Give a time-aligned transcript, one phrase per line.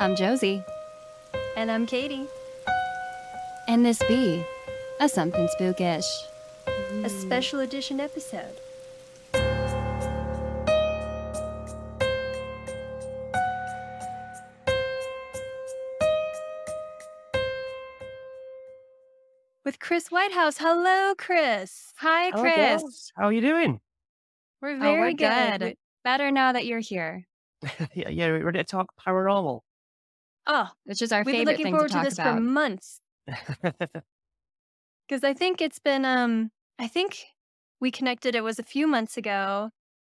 [0.00, 0.62] I'm Josie.
[1.56, 2.26] And I'm Katie.
[3.68, 4.42] And this be
[4.98, 6.06] a something spookish.
[7.04, 8.56] A special edition episode.
[19.64, 20.56] With Chris Whitehouse.
[20.58, 21.92] Hello, Chris.
[21.98, 22.56] Hi, Chris.
[22.82, 23.12] girls.
[23.16, 23.80] How are you doing?
[24.62, 25.60] We're Oh, very we're good.
[25.60, 25.62] good.
[25.62, 27.26] We- Better now that you're here,
[27.94, 29.60] yeah, yeah, ready to talk paranormal?
[30.52, 31.46] Oh, which is our favorite thing.
[31.46, 32.34] we've been favorite looking thing forward to to, this about.
[32.34, 33.00] for months
[35.08, 36.04] because I think it's been.
[36.04, 37.24] Um, I think
[37.80, 38.34] we connected.
[38.34, 39.70] It was a few months ago,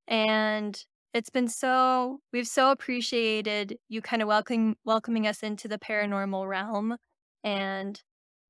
[0.07, 0.83] and
[1.13, 2.19] it's been so.
[2.31, 6.97] We've so appreciated you kind of welcoming welcoming us into the paranormal realm,
[7.43, 8.01] and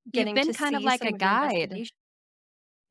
[0.05, 1.89] You've getting been to kind of like a guide.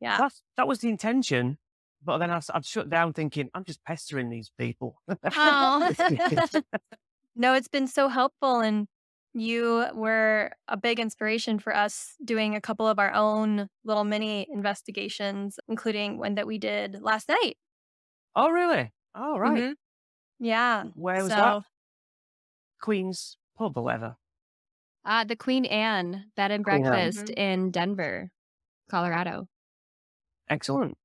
[0.01, 0.19] Yeah.
[0.19, 1.59] That's, that was the intention,
[2.05, 5.01] but then I'd shut down thinking, I'm just pestering these people.
[5.37, 5.93] Oh.
[7.35, 8.61] no, it's been so helpful.
[8.61, 8.89] And
[9.35, 14.47] you were a big inspiration for us doing a couple of our own little mini
[14.51, 17.57] investigations, including one that we did last night.
[18.35, 18.93] oh, really?
[19.15, 19.65] Oh, right.
[19.65, 19.77] Mhm.
[20.41, 20.87] Yeah.
[20.95, 21.65] Where was so, that?
[22.83, 24.17] Queen's Pub or whatever.
[25.05, 26.85] Uh, the Queen Anne Bed and Queen.
[26.85, 27.35] Breakfast Mhm.
[27.37, 28.31] in Denver,
[28.91, 29.49] Colorado.
[30.49, 30.97] Excellent.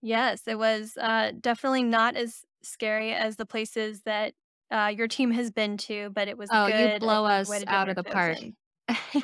[0.00, 4.34] Yes, it was uh, definitely not as scary as the places that
[4.72, 6.94] uh, your team has been to, but it was Oh, good.
[6.94, 8.38] you blow us way to dip out of the park.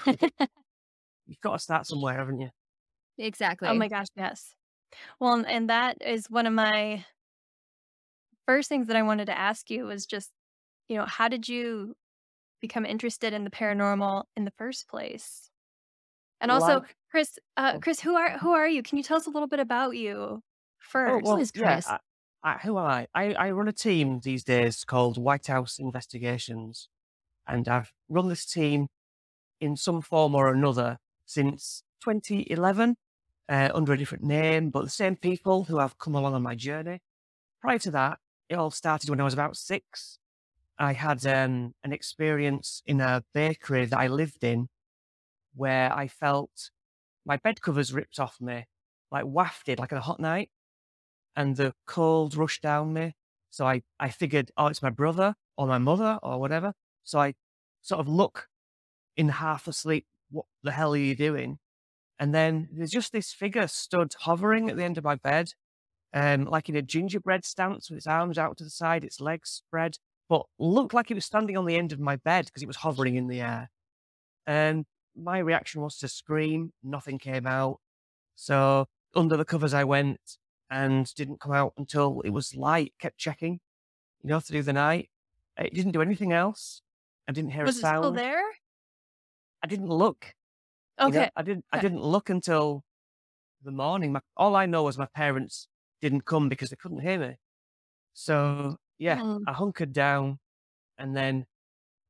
[1.27, 2.51] You've got to start somewhere, haven't you?
[3.19, 3.69] exactly.
[3.69, 4.55] Oh my gosh, yes.
[5.21, 7.05] Well, and- and that is one of my
[8.47, 10.31] first things that I wanted to ask you was just,
[10.89, 11.95] you know, how did you
[12.61, 15.51] become interested in the paranormal in the first place?
[16.41, 17.81] And also, Like- Chris, uh, Oh.
[17.81, 18.83] Chris, who are who are you?
[18.83, 20.43] Can you tell us a little bit about you Oh,
[20.79, 21.25] first?
[21.27, 21.99] well, is yeah.
[22.63, 23.07] Who am I?
[23.15, 23.33] I?
[23.35, 26.89] I run a team these days called Whitehouse Investigations,
[27.47, 28.89] and I've run this team
[29.61, 32.97] in some form or another since 2011
[33.49, 36.55] uh, under a different name, but the same people who have come along on my
[36.55, 37.01] journey.
[37.61, 40.19] Prior to that, it all started when I was about six.
[40.79, 44.69] I had um, an experience in a bakery that I lived in
[45.55, 46.71] where I felt
[47.27, 48.67] my bed covers ripped off me,
[49.11, 50.51] like wafted, like a hot night,
[51.39, 53.15] and the cold rushed down me.
[53.49, 56.73] So I, I figured, oh, it's my brother or my mother or whatever.
[57.05, 57.35] So I
[57.81, 58.49] sort of look
[59.17, 61.59] in half asleep, what the hell are you doing?
[62.19, 65.53] And then there's just this figure stood hovering at the end of my bed,
[66.13, 69.49] um, like in a gingerbread stance with its arms out to the side, its legs
[69.49, 69.97] spread,
[70.29, 72.79] but looked like it was standing on the end of my bed because it was
[72.79, 73.71] hovering in the air.
[74.45, 76.73] And my reaction was to scream.
[76.83, 77.79] Nothing came out.
[78.35, 80.19] So under the covers I went
[80.71, 82.95] and didn't come out until it was light.
[82.99, 83.61] Kept checking,
[84.23, 85.11] you know, through the night.
[85.57, 86.83] It didn't do anything else.
[87.29, 88.03] I didn't hear was a it sound.
[88.05, 88.43] still there?
[89.63, 90.35] I didn't look.
[91.01, 91.31] you know, Okay.
[91.37, 91.65] I didn't.
[91.73, 92.85] I didn't look until
[93.65, 94.13] the morning.
[94.13, 95.67] My, all I know was my parents
[96.01, 97.37] didn't come because they couldn't hear me.
[98.15, 99.43] So yeah, Mm.
[99.47, 100.39] I hunkered down,
[100.97, 101.47] and then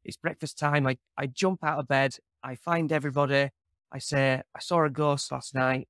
[0.04, 0.86] it's breakfast time.
[0.86, 2.16] I I jump out of bed.
[2.42, 3.50] I find everybody.
[3.90, 5.88] I say I saw a ghost last night.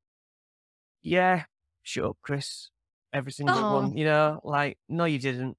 [1.02, 1.44] Yeah,
[1.88, 2.71] shut up, Chris.
[3.12, 3.75] Every single Oh.
[3.75, 3.97] one.
[3.97, 5.56] You know, like no, you didn't.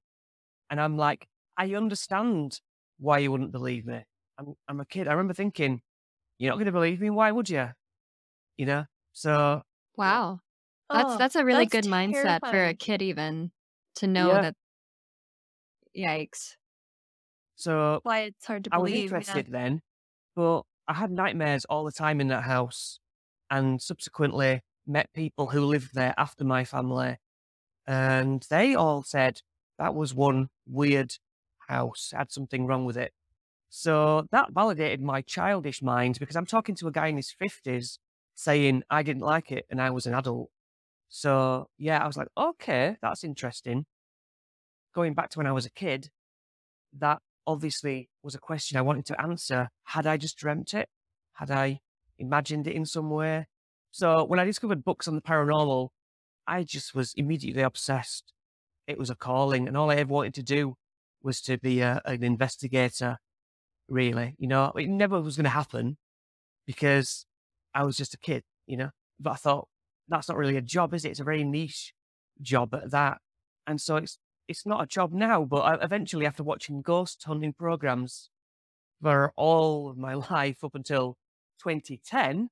[0.70, 2.60] And I'm like, I understand
[2.98, 4.04] why you wouldn't believe me.
[4.38, 5.08] I'm I'm a kid.
[5.08, 5.82] I remember thinking,
[6.38, 7.10] you're not going to believe me.
[7.10, 7.68] Why would you?
[8.56, 8.84] You know.
[9.12, 9.62] So
[9.96, 10.40] Wow.
[10.88, 13.50] That's Oh, that's a really that's good mindset for a kid even
[13.96, 14.40] to know Yeah.
[14.42, 14.54] that
[15.96, 16.54] yikes.
[17.56, 18.80] so Why it's hard to believe.
[18.80, 19.10] I was believe.
[19.10, 19.16] yeah.
[19.18, 19.82] interested then,
[20.36, 22.98] but I had nightmares all the time in that house,
[23.50, 27.18] and subsequently met people who lived there after my family,
[27.86, 29.42] and they all said
[29.78, 31.14] that was one weird
[31.68, 33.12] house, had something wrong with it.
[33.70, 37.98] So that validated my childish mind because I'm talking to a guy in his fifties
[38.34, 40.50] saying I didn't like it and I was an adult.
[41.08, 43.86] So yeah, I was like, okay, that's interesting.
[44.94, 46.10] Going back to when I was a kid,
[46.98, 49.70] that obviously was a question I wanted to answer.
[49.84, 50.88] Had I just dreamt it?
[51.34, 51.80] Had I
[52.18, 53.46] imagined it in some way?
[53.90, 55.88] So when I discovered books on the paranormal,
[56.46, 58.32] I just was immediately obsessed.
[58.86, 60.74] It was a calling, and all I ever wanted to do
[61.22, 63.18] was to be a, an investigator,
[63.88, 64.34] really.
[64.38, 65.96] You know, it never was going to happen
[66.66, 67.26] because
[67.74, 68.90] I was just a kid, you know.
[69.18, 69.68] But I thought,
[70.08, 71.10] that's not really a job, is it?
[71.10, 71.92] It's a very niche
[72.40, 73.18] job at that.
[73.66, 77.52] And so it's it's not a job now, but I, eventually, after watching ghost hunting
[77.52, 78.30] programs
[79.00, 81.16] for all of my life up until
[81.62, 82.48] 2010,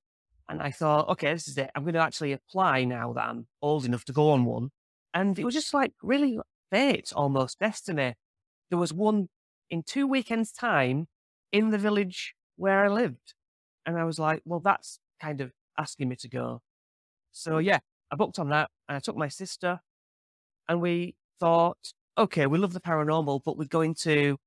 [0.48, 1.70] and I thought, okay, this is it.
[1.74, 4.70] I'm going to actually apply now that I'm old enough to go on one.
[5.12, 6.38] And it was just like really
[6.70, 8.14] fate, almost destiny.
[8.70, 9.28] There was one
[9.70, 11.06] in two weekends' time
[11.52, 13.34] in the village where I lived.
[13.84, 16.62] And I was like, well, that's kind of asking me to go.
[17.32, 17.78] So yeah,
[18.10, 19.80] I booked on that and I took my sister
[20.68, 24.38] and we thought, okay, we love the paranormal, but we're going to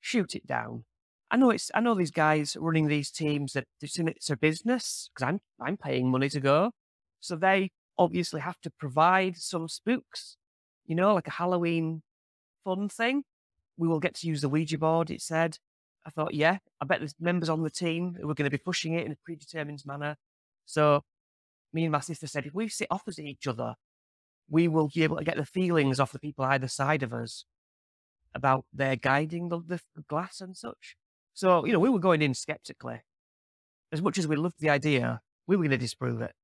[0.00, 0.84] shoot it down.
[1.30, 5.10] I know it's I know these guys running these teams that it's, it's a business
[5.14, 6.72] because I'm I'm paying money to go,
[7.20, 10.36] so they obviously have to provide some spooks,
[10.86, 12.02] you know, like a Halloween
[12.64, 13.24] fun thing.
[13.76, 15.10] We will get to use the Ouija board.
[15.10, 15.58] It said.
[16.06, 18.62] I thought, yeah, I bet there's members on the team who are going to be
[18.62, 20.14] pushing it in a predetermined manner.
[20.64, 21.02] So,
[21.72, 23.74] me and my sister said, if we sit opposite each other,
[24.48, 27.44] we will be able to get the feelings off the people either side of us
[28.36, 30.96] about their guiding the, the glass and such.
[31.36, 33.02] So, you know, we were going in skeptically.
[33.92, 36.34] As much as we loved the idea, we were going to disprove it.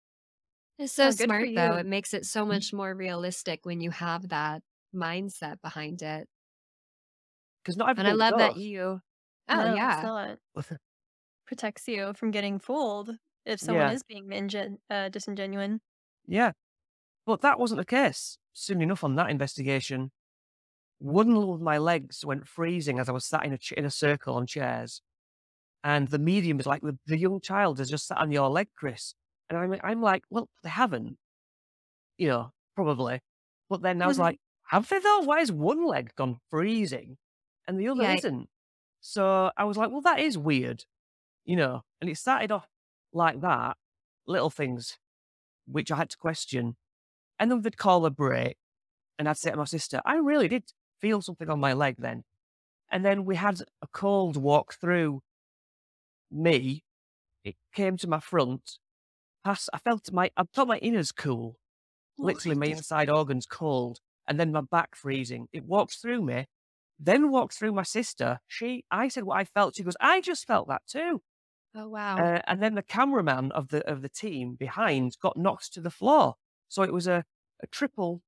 [0.78, 1.76] It's so Oh, smart though.
[1.76, 2.52] It makes it so Mm.
[2.54, 4.62] much more realistic when you have that
[4.94, 6.28] mindset behind it.
[7.62, 9.00] Because not And I everyone love that you
[9.48, 10.10] Oh No, it's yeah.
[11.46, 15.80] Protects you from getting fooled if someone yeah, is being ingen- uh, disingenuine.
[16.26, 16.52] yeah.
[17.26, 18.38] But that wasn't the case.
[18.52, 20.12] Soon enough, on that investigation,
[21.02, 23.90] one of my legs went freezing as I was sat in a, ch- in a
[23.90, 25.02] circle on chairs.
[25.84, 28.68] And the medium was like, the, the young child has just sat on your leg,
[28.76, 29.14] Chris.
[29.50, 31.18] And I'm, I'm like, well, they haven't,
[32.18, 33.20] you know, probably.
[33.68, 34.22] But then I was it?
[34.22, 34.38] like,
[34.68, 35.20] have they though?
[35.20, 37.16] Why is one leg gone freezing
[37.66, 38.14] and the other Yeah.
[38.14, 38.48] isn't?
[39.00, 40.84] So I was like, well, that is weird,
[41.44, 41.82] you know.
[42.00, 42.68] And it started off
[43.12, 43.76] like that,
[44.26, 44.98] little things
[45.66, 46.76] which I had to question.
[47.40, 48.56] And then they'd call a break,
[49.18, 50.72] and I'd say to my sister, I really did
[51.02, 52.24] feel something on my leg then.
[52.90, 55.22] And then we had a cold walk through
[56.30, 56.84] me.
[57.44, 58.78] It came to my front.
[59.44, 61.56] Past, I felt my, I felt my innards cool,
[62.18, 65.48] literally my inside organs cold, and then my back freezing.
[65.52, 66.46] It walked through me,
[66.98, 68.38] then walked through my sister.
[68.46, 69.76] She, I said what I felt.
[69.76, 71.22] She goes, I just felt that too.
[71.74, 72.18] Oh wow.
[72.18, 75.90] Uh, and then the cameraman of the of the team behind got knocked to the
[75.90, 76.34] floor.
[76.68, 77.24] So it was a,
[77.62, 78.22] a triple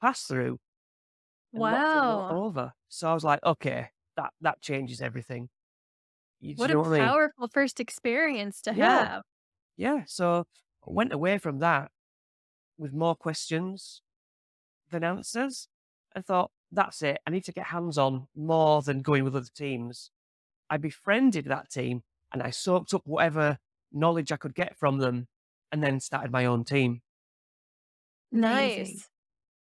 [0.00, 2.24] pass through and knocked him o- Wow.
[2.28, 2.74] over.
[2.88, 5.50] So I was like, okay, that that changes everything.
[6.40, 7.16] You, What a what I mean?
[7.16, 9.22] powerful first experience to Yeah, have.
[9.76, 10.04] yeah.
[10.06, 10.46] So
[10.86, 11.92] I went away from that
[12.78, 14.02] with more questions
[14.90, 15.68] than answers,
[16.14, 17.20] and thought that's it.
[17.26, 20.12] I need to get hands on more than going with other teams.
[20.70, 23.58] I befriended that team and I soaked up whatever
[23.92, 25.28] knowledge I could get from them,
[25.72, 27.02] and then started my own team.
[28.32, 29.02] Amazing.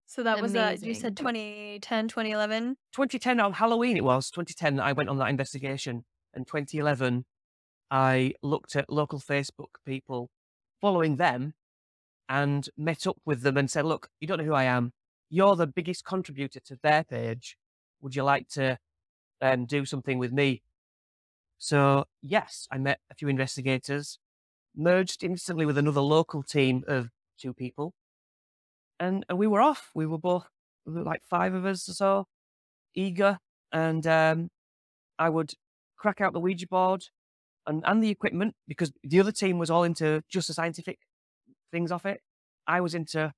[0.10, 2.78] So that was, uh, you said 2010, 2011?
[2.94, 6.04] 2010 on Halloween it was 2010 that I went on that investigation,
[6.34, 7.26] and 2011
[7.92, 10.32] I looked at local Facebook people,
[10.82, 11.54] following them,
[12.28, 14.94] and met up with them and said, "Look, you don't know who I am.
[15.30, 17.56] You're the biggest contributor to their page.
[18.02, 18.80] Would you like to
[19.42, 20.64] um, do something with me?"
[21.60, 24.18] So yes, I met a few investigators,
[24.76, 27.94] merged instantly with another local team of two people,
[29.00, 29.90] and, and we were off.
[29.94, 30.46] We were both
[30.86, 32.28] there were like five of us or so,
[32.96, 33.38] eager,
[33.72, 34.50] and um,
[35.18, 35.54] I would
[35.98, 37.04] crack out the Ouija board
[37.68, 41.00] and, and the equipment because the other team was all into just the scientific
[41.72, 42.22] things off it.
[42.68, 43.34] I was into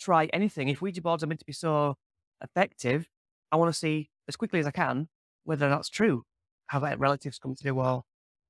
[0.00, 0.68] try anything.
[0.68, 1.96] If Ouija boards are meant to be so
[2.42, 3.06] effective,
[3.52, 5.08] I want to see as quickly as I can
[5.44, 6.24] whether that's true.
[6.68, 8.02] Have like, relatives come through or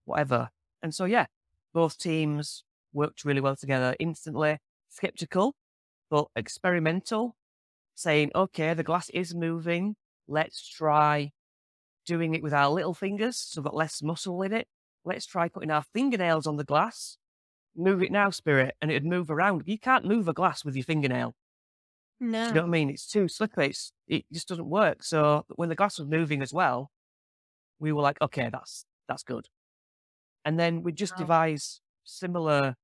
[0.07, 0.49] whatever.
[0.83, 1.27] And so, yeah,
[1.75, 4.59] both teams worked really well together instantly.
[4.89, 5.55] Skeptical,
[6.11, 7.37] but experimental,
[7.95, 9.97] saying, okay, the glass is moving.
[10.29, 11.33] Let's try
[12.07, 13.37] doing it with our little fingers.
[13.39, 14.69] So, we've got less muscle in it.
[15.05, 17.19] Let's try putting our fingernails on the glass.
[17.77, 19.65] Move it now, spirit, and it'd move around.
[19.67, 21.35] You can't move a glass with your fingernail.
[22.21, 22.49] No.
[22.49, 22.91] Do you know what I mean?
[22.91, 23.69] It's too slippery.
[23.69, 25.03] It's, it just doesn't work.
[25.03, 26.91] So when the glass was moving as well,
[27.81, 29.49] we were like, okay, that's that's good.
[30.45, 31.19] And then we just Wow.
[31.19, 32.77] devise similar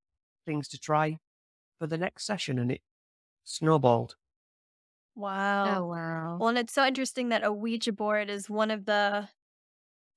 [0.47, 1.19] things to try
[1.79, 2.83] for the next session, and it
[3.45, 4.17] snowballed.
[5.15, 5.81] Wow.
[5.81, 6.39] Oh wow.
[6.39, 9.29] Well, and it's so interesting that a Ouija board is one of the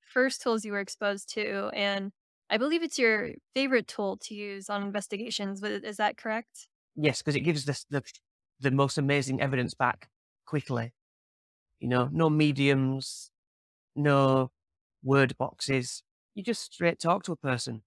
[0.02, 1.70] first tools you were exposed to.
[1.74, 2.12] And
[2.50, 5.60] I believe it's your favorite tool to use on investigations.
[5.60, 6.68] but Is that correct?
[6.94, 8.02] Yes, because it gives us the
[8.60, 10.08] the most amazing evidence back
[10.46, 10.94] quickly.
[11.80, 13.32] You know, no mediums,
[13.96, 14.52] no
[15.02, 16.02] word boxes.
[16.34, 17.84] You just straight talk to a person.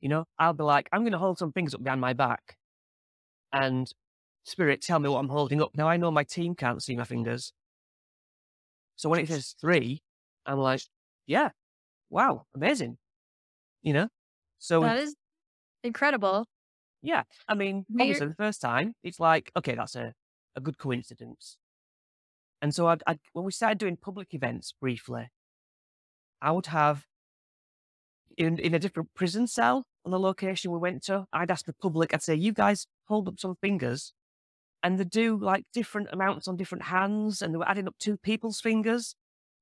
[0.00, 2.58] You know, I'll be like, I'm going to hold some things up behind my back,
[3.52, 3.92] and
[4.44, 5.70] spirit, tell me what I'm holding up.
[5.76, 7.52] Now I know my team can't see my fingers,
[8.96, 10.02] so when it says three,
[10.46, 10.82] I'm like,
[11.26, 11.50] yeah,
[12.10, 12.98] wow, amazing.
[13.82, 14.08] You know,
[14.58, 15.16] so That is
[15.82, 16.46] incredible.
[17.02, 18.00] yeah, I mean, Weird.
[18.02, 20.14] obviously the first time it's like, okay, that's a,
[20.54, 21.56] a good coincidence.
[22.60, 25.30] And so I'd, I'd, when we started doing public events briefly,
[26.40, 27.06] I would have
[28.36, 31.72] in, in a different prison cell on the location we went to, I'd ask the
[31.72, 34.12] public, I'd say, you guys hold up some fingers.
[34.82, 38.16] And they do like different amounts on different hands, and they were adding up two
[38.16, 39.14] people's fingers.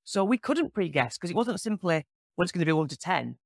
[0.05, 2.89] So we couldn't pre guess because it wasn't simply, well, it's going to be one
[2.89, 3.37] to 10.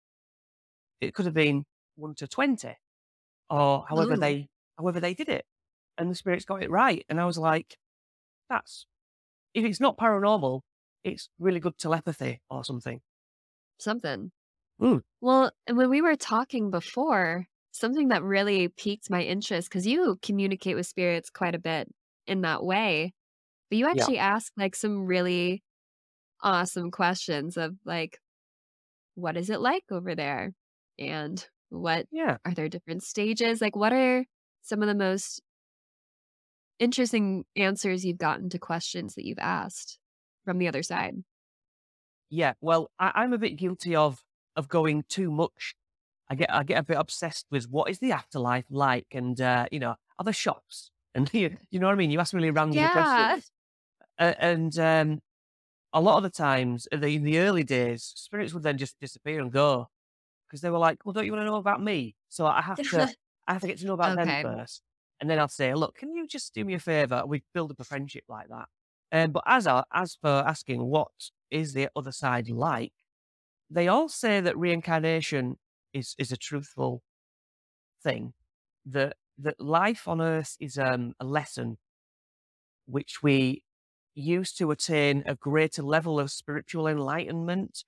[1.01, 1.65] It could have been
[1.97, 2.77] one to 20
[3.51, 4.17] or however Ooh.
[4.17, 5.45] they, however they did it.
[5.99, 7.05] And the spirits got it right.
[7.09, 7.77] And I was like,
[8.49, 8.87] that's,
[9.53, 10.61] if it's not paranormal,
[11.03, 13.01] it's really good telepathy or something.
[13.79, 14.33] Something.
[14.83, 15.03] Ooh.
[15.21, 20.19] Well, and when we were talking before, something that really piqued my interest because you
[20.23, 21.89] communicate with spirits quite a bit
[22.27, 23.15] in that way,
[23.71, 24.11] but you Yeah.
[24.11, 25.65] actually ask like some really
[26.43, 28.21] awesome questions of like,
[29.15, 30.53] what is it like over there?
[30.99, 32.39] And what Yeah.
[32.45, 33.61] are there different stages?
[33.61, 34.25] Like, what are
[34.63, 35.43] some of the most
[36.79, 39.99] interesting answers you've gotten to questions that you've asked
[40.45, 41.25] from the other side?
[42.31, 44.25] Yeah, well, I, I'm a bit guilty of
[44.57, 45.75] of going too much.
[46.29, 49.67] I get I get a bit obsessed with what is the afterlife like, and uh,
[49.73, 50.91] you know, are there shops?
[51.17, 52.11] And you, you know what I mean?
[52.11, 52.89] You ask really random Yeah.
[52.89, 53.53] questions,
[54.19, 55.21] uh, and um,
[55.93, 58.99] a lot of the times in the, in the early days, spirits would then just
[59.01, 59.89] disappear and go
[60.49, 62.83] because they were like, "Well, don't you want to know about me?" So I have
[62.91, 63.09] to
[63.49, 64.17] I have to get to know about Okay.
[64.17, 64.83] them first,
[65.21, 67.81] and then I'll say, "Look, can you just do me a favor?" We build up
[67.81, 68.69] a friendship like that.
[69.13, 72.93] Um, but as I, as for asking what is the other side like,
[73.71, 75.59] they all say that reincarnation
[75.95, 77.03] is is a truthful
[78.03, 78.35] thing.
[78.85, 81.79] That that life on Earth is um, a lesson
[82.87, 83.63] which we
[84.15, 87.85] use to attain a greater level of spiritual enlightenment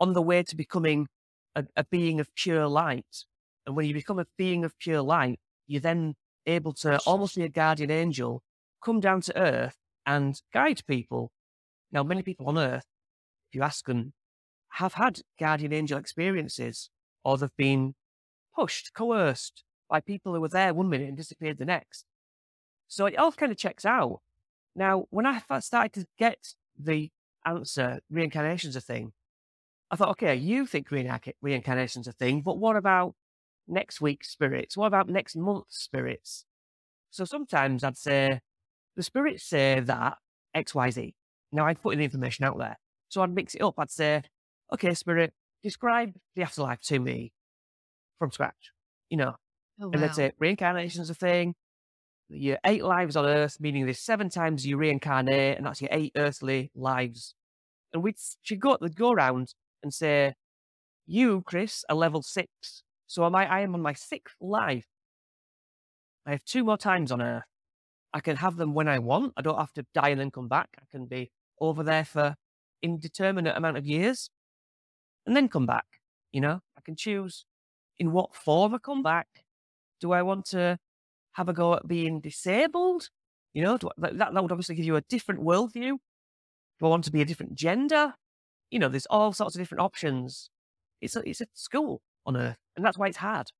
[0.00, 1.06] on the way to becoming
[1.54, 3.24] a, a being of pure light.
[3.66, 6.14] And when you become a being of pure light, you're then
[6.46, 8.42] able to almost be a guardian angel,
[8.84, 11.30] come down to Earth and guide people.
[11.92, 12.84] Now, many people on Earth,
[13.48, 14.12] if you ask them,
[14.72, 16.90] have had guardian angel experiences
[17.24, 17.94] or they've been
[18.54, 22.04] pushed, coerced by people who were there one minute and disappeared the next.
[22.88, 24.20] So it all kind of checks out.
[24.76, 27.10] Now, when I first started to get the
[27.44, 29.12] answer, reincarnation's a thing,
[29.90, 33.14] I thought, okay, you think reincarnation's a thing, but what about
[33.68, 34.76] next week's spirits?
[34.76, 36.44] What about next month's spirits?
[37.10, 38.40] So sometimes I'd say,
[38.96, 40.18] the spirits say that
[40.56, 41.14] XYZ.
[41.52, 42.76] Now I'd put in the information out there.
[43.08, 43.74] So I'd mix it up.
[43.78, 44.22] I'd say,
[44.72, 45.32] okay, spirit,
[45.64, 47.32] describe the afterlife to me
[48.20, 48.70] from scratch.
[49.10, 49.34] You know,
[49.80, 51.56] Oh, and they'd say reincarnation's a thing.
[52.28, 56.12] Your eight lives on Earth, meaning there's seven times you reincarnate, and that's your eight
[56.16, 57.34] earthly lives.
[57.92, 60.34] And we'd she'd go they'd go around and say,
[61.06, 62.84] You, Chris, are level six.
[63.08, 64.86] So am I I am on my sixth life.
[66.26, 67.44] I have two more times on Earth.
[68.12, 69.32] I can have them when I want.
[69.36, 70.68] I don't have to die and then come back.
[70.78, 72.36] I can be over there for
[72.80, 74.30] indeterminate amount of years
[75.26, 75.86] and then come back.
[76.32, 77.44] You know, I can choose
[77.98, 79.28] in what form I come back.
[80.00, 80.78] Do I want to
[81.32, 83.08] have a go at being disabled?
[83.52, 85.98] You know, do I, that, that would obviously give you a different worldview.
[86.80, 88.14] Do I want to be a different gender?
[88.70, 90.50] You know, there's all sorts of different options.
[91.00, 93.52] It's a, it's a school on Earth, and that's why it's hard.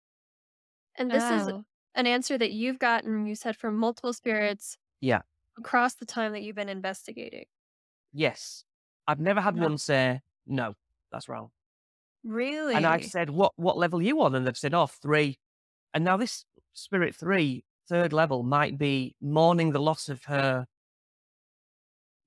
[0.97, 1.49] And this is
[1.95, 5.23] an answer that you've gotten, you said, from multiple spirits Yeah.
[5.59, 7.45] across the time that you've been investigating.
[8.13, 8.65] Yes.
[9.07, 9.65] I've never had Wow.
[9.65, 10.75] one say, no,
[11.15, 11.51] that's wrong.
[12.25, 12.75] Really?
[12.75, 14.35] And I've said, what, what level are you on?
[14.35, 15.39] And they've said, oh, three.
[15.93, 20.67] And now this spirit three, third level, might be mourning the loss of her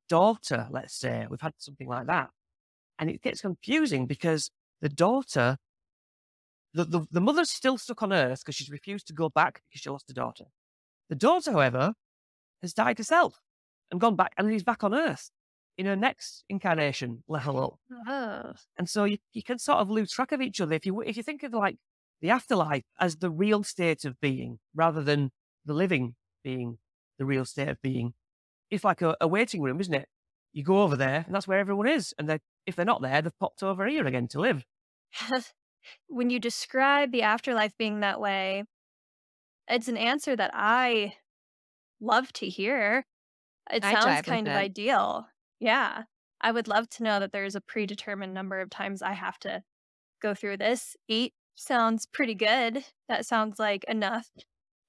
[0.07, 1.25] daughter, let's say.
[1.29, 2.29] We've had something like that.
[2.99, 4.49] And it gets confusing because
[4.81, 5.57] the daughter,
[6.73, 9.81] the, the, the mother's still stuck on Earth because she's refused to go back because
[9.81, 10.45] she lost her daughter.
[11.09, 11.93] The daughter, however,
[12.61, 13.39] has died herself
[13.91, 15.31] and gone back and is back on Earth
[15.77, 17.79] in her next incarnation level up.
[18.07, 18.53] Oh.
[18.77, 21.17] And so you, you can sort of lose track of each other if you if
[21.17, 21.77] you think of like
[22.21, 25.31] the afterlife as the real state of being rather than
[25.65, 26.77] the living being
[27.19, 28.13] the real state of being.
[28.69, 30.07] It's like a, a waiting room, isn't it?
[30.51, 32.13] You go over there and that's where everyone is.
[32.17, 34.65] And they if they're not there, they've popped over here again to live.
[36.07, 38.63] when you describe the afterlife being that way,
[39.67, 41.13] it's an answer that I
[42.01, 43.05] love to hear.
[43.71, 44.57] It I sounds kind of it.
[44.57, 45.27] ideal.
[45.59, 46.03] Yeah.
[46.39, 49.63] I would love to know that there's a predetermined number of times I have to
[50.21, 50.95] go through this.
[51.09, 52.85] Eight sounds pretty good.
[53.09, 54.29] That sounds like enough.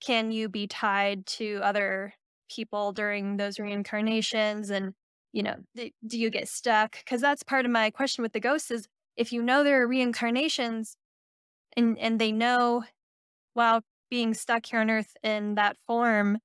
[0.01, 2.15] Can you be tied to other
[2.51, 4.71] people during those reincarnations?
[4.71, 4.95] And,
[5.33, 6.99] you know, th- do you get stuck?
[6.99, 9.89] Because that's part of my question with the ghosts is if you know there are
[9.89, 10.97] reincarnations
[11.77, 12.85] and, and they know
[13.55, 16.39] while being stuck here on earth in that form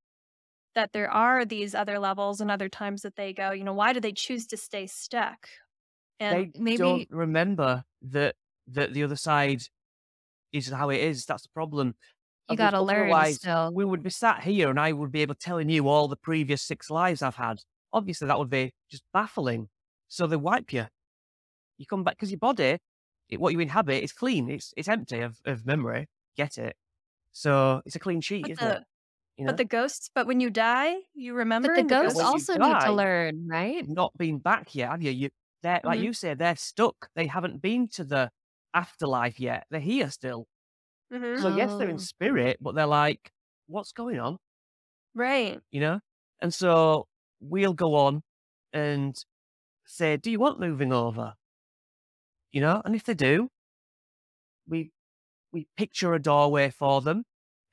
[0.75, 3.93] that there are these other levels and other times that they go, you know, why
[3.93, 5.47] do they choose to stay stuck?
[6.19, 8.35] And they maybe- don't remember that
[8.67, 9.61] that the other side
[10.53, 11.25] is how it is.
[11.25, 11.95] That's the problem.
[12.49, 13.71] You gotta learn otherwise, still.
[13.73, 16.61] We would be sat here, and I would be able telling you all the previous
[16.61, 17.59] six lives I've had.
[17.91, 19.69] Obviously, that would be just baffling.
[20.07, 20.85] So they wipe you.
[21.77, 22.77] You come back because your body,
[23.29, 24.49] it, what you inhabit, is clean.
[24.49, 26.07] It's it's empty of, of memory.
[26.37, 26.75] Get it?
[27.31, 28.83] So it's a clean sheet, but isn't the it?
[29.37, 30.09] You but the ghosts.
[30.13, 31.69] But when you die, you remember.
[31.69, 33.87] But the and ghosts when you also need to learn, right?
[33.87, 35.11] Not been back yet, have you?
[35.11, 35.29] You,
[35.63, 36.03] they're like Mhm.
[36.03, 37.09] you say, they're stuck.
[37.15, 38.31] They haven't been to the
[38.73, 39.65] afterlife yet.
[39.69, 40.47] They're here still.
[41.11, 41.41] Mhm.
[41.41, 41.91] So yes, they're Oh.
[41.91, 43.31] in spirit, but they're like,
[43.67, 44.37] what's going on?
[45.15, 45.61] Right.
[45.71, 45.99] You know?
[46.41, 47.07] And so
[47.39, 48.23] we'll go on
[48.73, 49.15] and
[49.85, 51.35] say, do you want moving over?
[52.51, 52.81] You know?
[52.85, 53.49] And if they do,
[54.67, 54.91] we
[55.51, 57.23] we picture a doorway for them,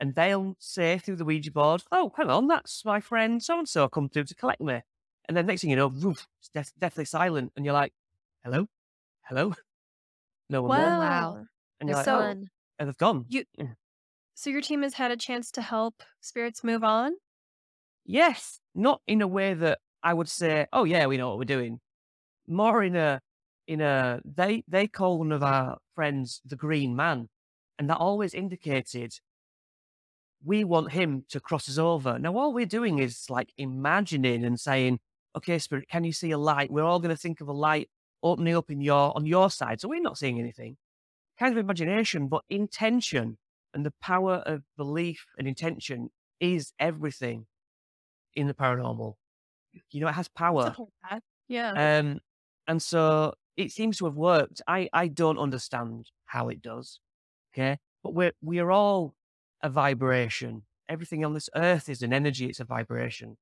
[0.00, 3.69] and they'll say through the Ouija board, "Oh, hang on, that's my friend so and
[3.69, 4.83] so come through to collect me."
[5.28, 7.92] And then next thing you know, woof, it's death, deathly silent, and you're like,
[8.45, 8.69] "Hello,
[9.23, 9.54] hello."
[10.49, 11.35] No one there, Wow.
[11.35, 11.47] Wow.
[11.80, 12.47] and you're like, So- "Oh,"
[12.78, 13.26] and they've gone.
[13.28, 13.45] You-
[14.35, 17.16] So your team has had a chance to help spirits move on.
[18.04, 21.45] Yes, not in a way that I would say, "Oh yeah, we know what we're
[21.45, 21.80] doing."
[22.47, 23.21] More in a
[23.66, 27.28] in a they they call one of our friends the Green Man,
[27.78, 29.21] and that always indicated
[30.44, 32.18] we want him to cross us over.
[32.18, 35.00] Now all we're doing is like imagining and saying,
[35.37, 37.88] "Okay, spirit, can you see a light?" We're all going to think of a light
[38.23, 40.76] opening up in your on your side, so we're not seeing anything.
[41.38, 43.38] Kind of imagination, but intention
[43.75, 47.47] and the power of belief and intention is everything
[48.35, 49.14] in the paranormal.
[49.90, 50.75] You know, it has power.
[51.49, 51.99] Yeah.
[51.99, 52.20] Um,
[52.66, 54.62] and so it seems to have worked.
[54.66, 57.00] I, I don't understand how it does.
[57.52, 57.78] Okay.
[58.02, 59.14] But we're, we are all
[59.62, 60.62] a vibration.
[60.88, 63.36] Everything on this earth is an energy, it's a vibration.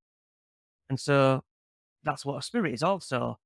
[0.91, 1.43] And so
[2.05, 3.39] that's what a spirit is also.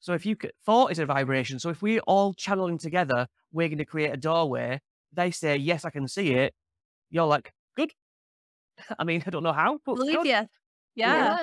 [0.00, 1.58] So if you could, thought is a vibration.
[1.58, 4.80] So if we're all channeling together, we're going to create a doorway.
[5.12, 6.54] They say, yes, I can see it.
[7.10, 7.92] You're like, good.
[8.98, 10.44] I mean, I don't know how, but Believe ya.
[10.94, 11.42] Yeah.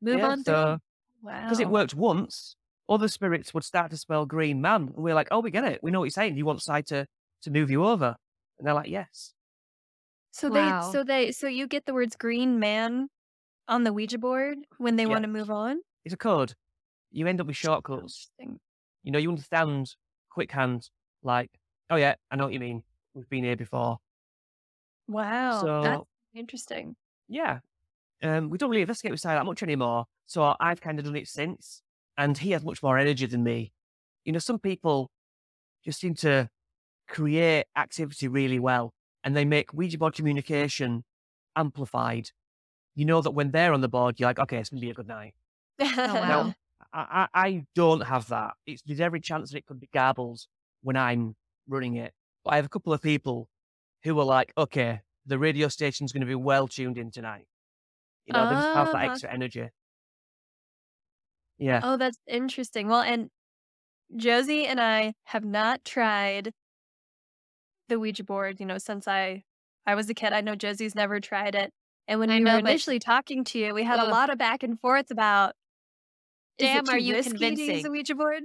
[0.00, 0.54] Move Yeah, on through.
[0.54, 0.78] so-
[1.22, 1.40] Wow.
[1.44, 2.54] because it worked once,
[2.86, 4.92] other spirits would start to spell green man.
[4.94, 5.80] And we're like, oh, we get it.
[5.82, 6.36] We know what you're saying.
[6.36, 7.06] You want side to,
[7.44, 8.14] to move you over.
[8.58, 9.32] And they're like, yes.
[10.34, 10.86] So Wow.
[10.88, 13.08] they so they so you get the words green man
[13.68, 15.10] on the Ouija board when they Yeah.
[15.10, 15.80] want to move on.
[16.04, 16.54] It's a code.
[17.12, 18.30] You end up with shortcuts.
[18.40, 18.60] Interesting.
[19.04, 19.94] You know, you understand
[20.30, 20.90] quick hand,
[21.22, 21.52] like,
[21.88, 22.82] oh, yeah, I know what you mean.
[23.14, 23.98] We've been here before.
[25.06, 25.60] Wow.
[25.60, 26.02] So- That's
[26.34, 26.96] interesting.
[27.28, 27.60] Yeah.
[28.22, 30.06] Um, we don't really investigate with Sai that much anymore.
[30.26, 31.80] So I've kind of done it since.
[32.18, 33.72] And he has much more energy than me.
[34.24, 35.10] You know, some people
[35.84, 36.48] just seem to
[37.06, 38.94] create activity really well
[39.24, 41.02] and they make Ouija board communication
[41.56, 42.30] amplified.
[42.94, 44.90] You know that when they're on the board, you're like, okay, it's going to be
[44.90, 45.34] a good night.
[45.80, 46.54] Oh, wow.
[46.92, 48.54] I, I, I don't have that.
[48.66, 50.40] It's, there's every chance that it could be garbled
[50.82, 51.34] when I'm
[51.66, 52.12] running it.
[52.44, 53.48] But I have a couple of people
[54.04, 57.46] who are like, okay, the radio station's going to be well tuned in tonight.
[58.26, 59.10] You know, they just have that Ah.
[59.10, 59.68] extra energy.
[61.58, 61.80] Yeah.
[61.82, 62.88] Oh, that's interesting.
[62.88, 63.30] Well, and
[64.16, 66.52] Josie and I have not tried
[67.88, 69.44] the Ouija board, you know, since I
[69.86, 70.32] I was a kid.
[70.32, 71.72] I know Josie's never tried it.
[72.08, 74.38] And when I we know, were initially talking to you, we had a lot of
[74.38, 75.54] back and forth about
[76.58, 77.84] Damn, are you risky to use convincing?
[77.84, 78.44] a Ouija board?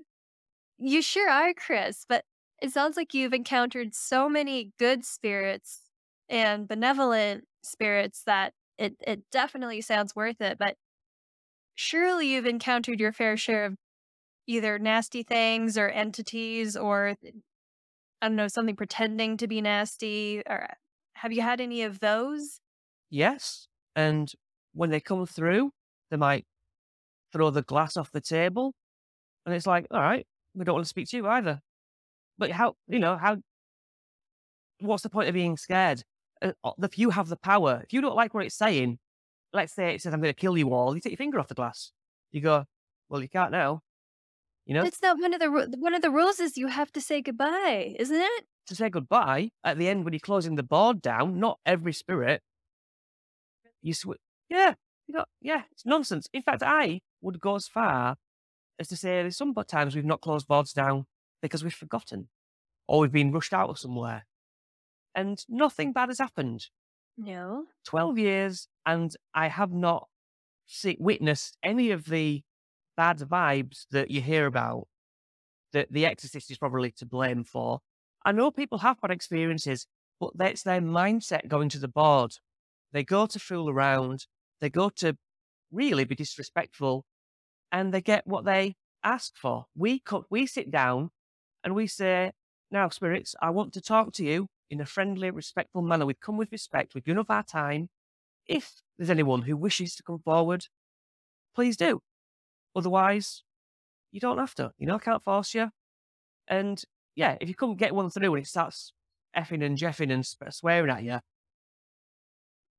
[0.78, 2.26] You sure are, Chris, but
[2.62, 5.90] it sounds like you've encountered so many good spirits
[6.30, 10.58] and benevolent spirits that it, it definitely sounds worth it.
[10.58, 10.78] But
[11.76, 13.76] surely you've encountered your fair share of
[14.48, 17.16] either nasty things or entities or
[18.22, 20.68] I don't know, something pretending to be nasty or
[21.14, 22.60] have you had any of those?
[23.10, 23.68] Yes.
[23.96, 24.32] And
[24.74, 25.72] when they come through,
[26.10, 26.46] they might
[27.34, 28.74] throw the glass off the table.
[29.46, 31.62] And it's like, all right, we don't want to speak to you either.
[32.38, 33.38] But how, you know, how,
[34.80, 36.04] what's the point of being scared?
[36.42, 39.00] Uh, uh, If you have the power, if you don't like what it's saying,
[39.54, 41.48] let's say it says, I'm going to kill you all, you take your finger off
[41.48, 41.92] the glass.
[42.32, 42.66] You go,
[43.10, 43.82] well, you can't now.
[44.70, 46.92] You know, It's not one of the ru- one of the rules is you have
[46.92, 48.46] to say goodbye, isn't it?
[48.68, 52.44] to say goodbye at the end when you're closing the board down, not every spirit,
[53.82, 54.76] you sw- yeah,
[55.08, 56.28] you know, yeah, it's nonsense.
[56.34, 58.18] In fact, I would go as far
[58.78, 61.08] as to say there's some times we've not closed boards down
[61.42, 62.30] because we've forgotten
[62.88, 64.28] or we've been rushed out of somewhere
[65.16, 66.68] and nothing bad has happened.
[67.18, 67.66] No.
[67.88, 70.08] 12 years and I have not
[70.68, 72.44] see, witnessed any of the
[73.00, 74.86] bad vibes that you hear about
[75.72, 77.80] that the exorcist is probably to blame for.
[78.26, 79.88] I know people have bad experiences,
[80.20, 82.34] but that's their mindset going to the board.
[82.92, 84.26] They go to fool around,
[84.60, 85.16] they go to
[85.72, 87.06] really be disrespectful,
[87.72, 89.68] and they get what they ask for.
[89.78, 91.12] We co- we sit down
[91.64, 92.34] and we say,
[92.70, 96.06] now, spirits, I want to talk to you in a friendly, respectful manner.
[96.06, 96.96] We come with respect.
[96.96, 97.88] We've given up our time.
[98.46, 100.66] If there's anyone who wishes to come forward,
[101.56, 102.02] please do.
[102.76, 103.44] Otherwise,
[104.12, 104.72] you don't have to.
[104.78, 105.70] You know, I can't force you.
[106.48, 106.82] And
[107.16, 108.94] yeah, if you couldn't get one through and it starts
[109.36, 111.20] effing and jeffing and swearing at you,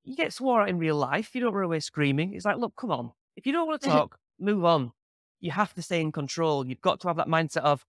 [0.04, 1.34] you get swore at in real life.
[1.34, 2.34] You don't run away screaming.
[2.34, 3.12] It's like, look, come on.
[3.36, 4.92] If you don't want to talk, move on.
[5.40, 6.66] You have to stay in control.
[6.66, 7.84] You've got to have that mindset of,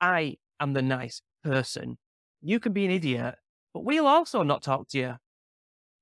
[0.00, 1.98] I am the nice person.
[2.42, 3.36] You can be an idiot,
[3.74, 5.14] but we'll also not talk to you.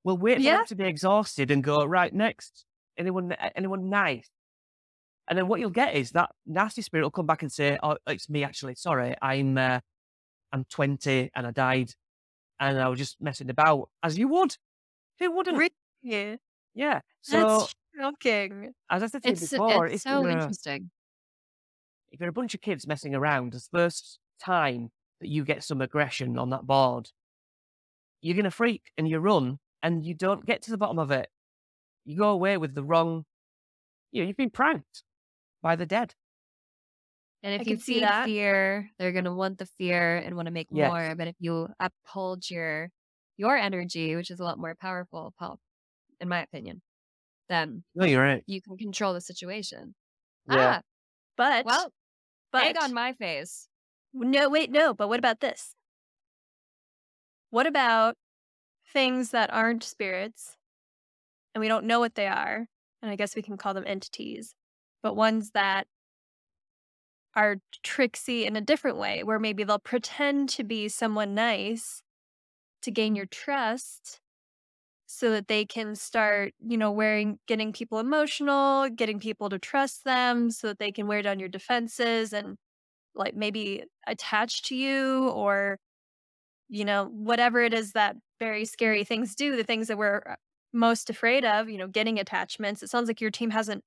[0.05, 0.57] We'll wait for Yeah.
[0.59, 2.65] them to be exhausted and go, right, next.
[2.97, 4.29] Anyone, anyone nice?
[5.29, 7.97] And then what you'll get is that nasty spirit will come back and say, "Oh,
[8.07, 8.75] it's me actually.
[8.75, 9.81] Sorry, I'm uh,
[10.53, 11.93] I'm 20 and I died,
[12.59, 14.57] and I was just messing about, as you would.
[15.19, 15.59] Who wouldn't?
[15.59, 16.39] Really?
[16.75, 17.01] Yeah.
[17.21, 18.73] So That's shocking.
[18.91, 20.91] as I said to you It's before, it's so you're interesting.
[22.11, 25.81] if you're a bunch of kids messing around, the first time that you get some
[25.83, 27.11] aggression on that board,
[28.23, 31.29] you're gonna freak and you run and you don't get to the bottom of it.
[32.05, 33.25] You go away with the wrong.
[34.11, 35.03] You know, you've been pranked
[35.63, 36.15] by the dead.
[37.43, 38.25] And I if you can see feed that.
[38.25, 40.91] fear, they're gonna want the fear and want to make Yes.
[40.91, 41.15] more.
[41.17, 42.91] But if you uphold your
[43.37, 45.61] your energy, which is a lot more powerful, Paul,
[46.21, 46.83] in my opinion,
[47.49, 48.45] then No, you're right.
[48.47, 49.95] you can control the situation.
[50.47, 50.79] Yeah.
[50.79, 50.83] Ah,
[51.37, 51.93] But well,
[52.53, 53.69] but egg on my face.
[54.13, 55.75] No, wait, no, but what about this?
[57.51, 58.17] What about
[58.93, 60.57] things that aren't spirits
[61.55, 62.69] and we don't know what they are?
[63.03, 64.55] And I guess we can call them entities,
[65.03, 65.87] but ones that
[67.35, 72.03] are tricksy in a different way, where maybe they'll pretend to be someone nice
[72.83, 74.21] to gain your trust
[75.07, 80.05] so that they can start, you know, wearing, getting people emotional, getting people to trust
[80.05, 82.57] them so that they can wear down your defenses and
[83.15, 85.79] like maybe attach to you or
[86.69, 90.35] you know whatever it is that very scary things do the things that we're uh,
[90.73, 92.83] most afraid of you know getting attachments.
[92.83, 93.83] It sounds like your team hasn't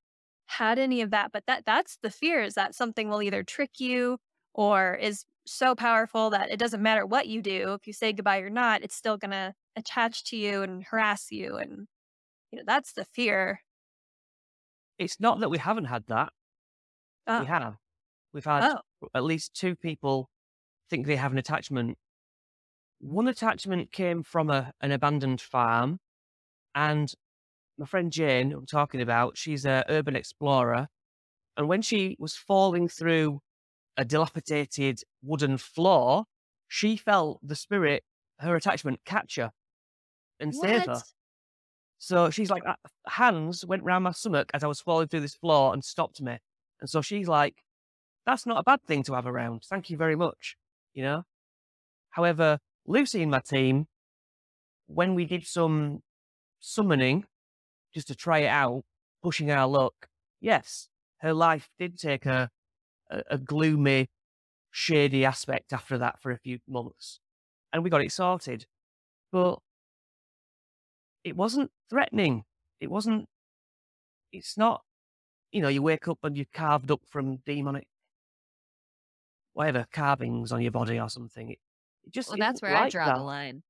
[0.52, 3.80] had any of that but that that's the fear is that something will either trick
[3.80, 4.18] you
[4.54, 8.40] or is so powerful that it doesn't matter what you do if you say goodbye
[8.40, 11.88] or not it's still going to attach to you and harass you and
[12.52, 13.62] you know that's the fear
[15.02, 16.30] It's not that we haven't had that.
[17.26, 17.78] oh, We have.
[18.34, 19.08] We've had oh.
[19.16, 20.30] at least two people
[20.92, 21.98] think they have an attachment.
[23.00, 26.00] One attachment came from a, an abandoned farm,
[26.76, 27.12] and
[27.82, 30.88] my friend Jane, who I'm talking about, she's an urban explorer,
[31.58, 33.42] and when she was falling through
[33.98, 36.26] a dilapidated wooden floor,
[36.68, 38.04] she felt the spirit,
[38.40, 39.52] her attachment, catch her
[40.40, 41.02] and save her.
[41.98, 42.76] So she's like, uh,
[43.08, 46.38] hands went round my stomach as I was falling through this floor and stopped me.
[46.80, 47.64] And so she's like,
[48.28, 49.64] that's not a bad thing to have around.
[49.68, 50.56] Thank you very much.
[50.94, 51.24] You know?
[52.12, 53.88] However, Lucy and my team,
[54.86, 56.02] when we did some
[56.60, 57.26] summoning
[57.94, 58.84] just to try it out,
[59.22, 60.08] pushing our luck,
[60.40, 62.50] yes, her life did take a,
[63.10, 64.10] a, a gloomy,
[64.72, 67.20] shady aspect after that for a few months.
[67.74, 68.66] And we got it sorted.
[69.32, 69.60] But
[71.24, 72.44] it wasn't threatening.
[72.80, 73.28] It wasn't,
[74.32, 74.82] it's not,
[75.52, 77.88] you know, you wake up and you're carved up from demonic,
[79.54, 81.52] whatever, carvings on your body or something.
[81.52, 81.60] It,
[82.04, 83.18] it just Well, that's where I draw that.
[83.18, 83.64] the line.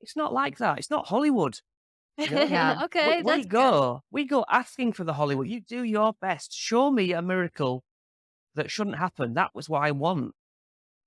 [0.00, 0.78] It's not like that.
[0.78, 1.60] It's not Hollywood.
[2.18, 2.82] Yeah.
[2.84, 3.50] okay we, that's we good.
[3.50, 5.48] go, we go asking for the Hollywood.
[5.48, 6.52] You do your best.
[6.52, 7.82] Show me a miracle
[8.54, 9.34] that shouldn't happen.
[9.34, 10.32] That was what I want.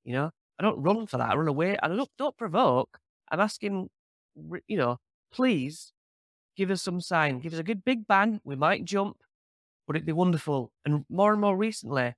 [0.03, 1.29] You know, I don't run for that.
[1.29, 1.77] I run away.
[1.81, 2.99] I don't, don't provoke.
[3.31, 3.89] I'm asking,
[4.67, 4.97] you know,
[5.31, 5.93] please
[6.55, 7.39] give us some sign.
[7.39, 8.41] Give us a good big bang.
[8.43, 9.17] We might jump,
[9.85, 10.71] but it'd be wonderful.
[10.85, 12.15] And more and more recently,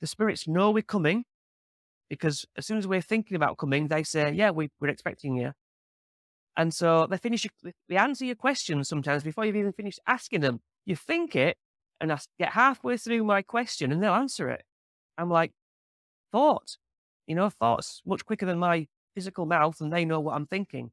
[0.00, 1.24] the spirits know we're coming
[2.10, 5.52] because as soon as we're thinking about coming, they say, yeah, we, we're expecting you.
[6.56, 7.46] And so they finish,
[7.88, 10.60] they answer your questions sometimes before you've even finished asking them.
[10.84, 11.56] You think it
[12.00, 14.64] and I get halfway through my question and they'll answer it.
[15.16, 15.52] I'm like,
[16.30, 16.76] thought,
[17.26, 20.90] you know, thoughts much quicker than my physical mouth and they know what I'm thinking.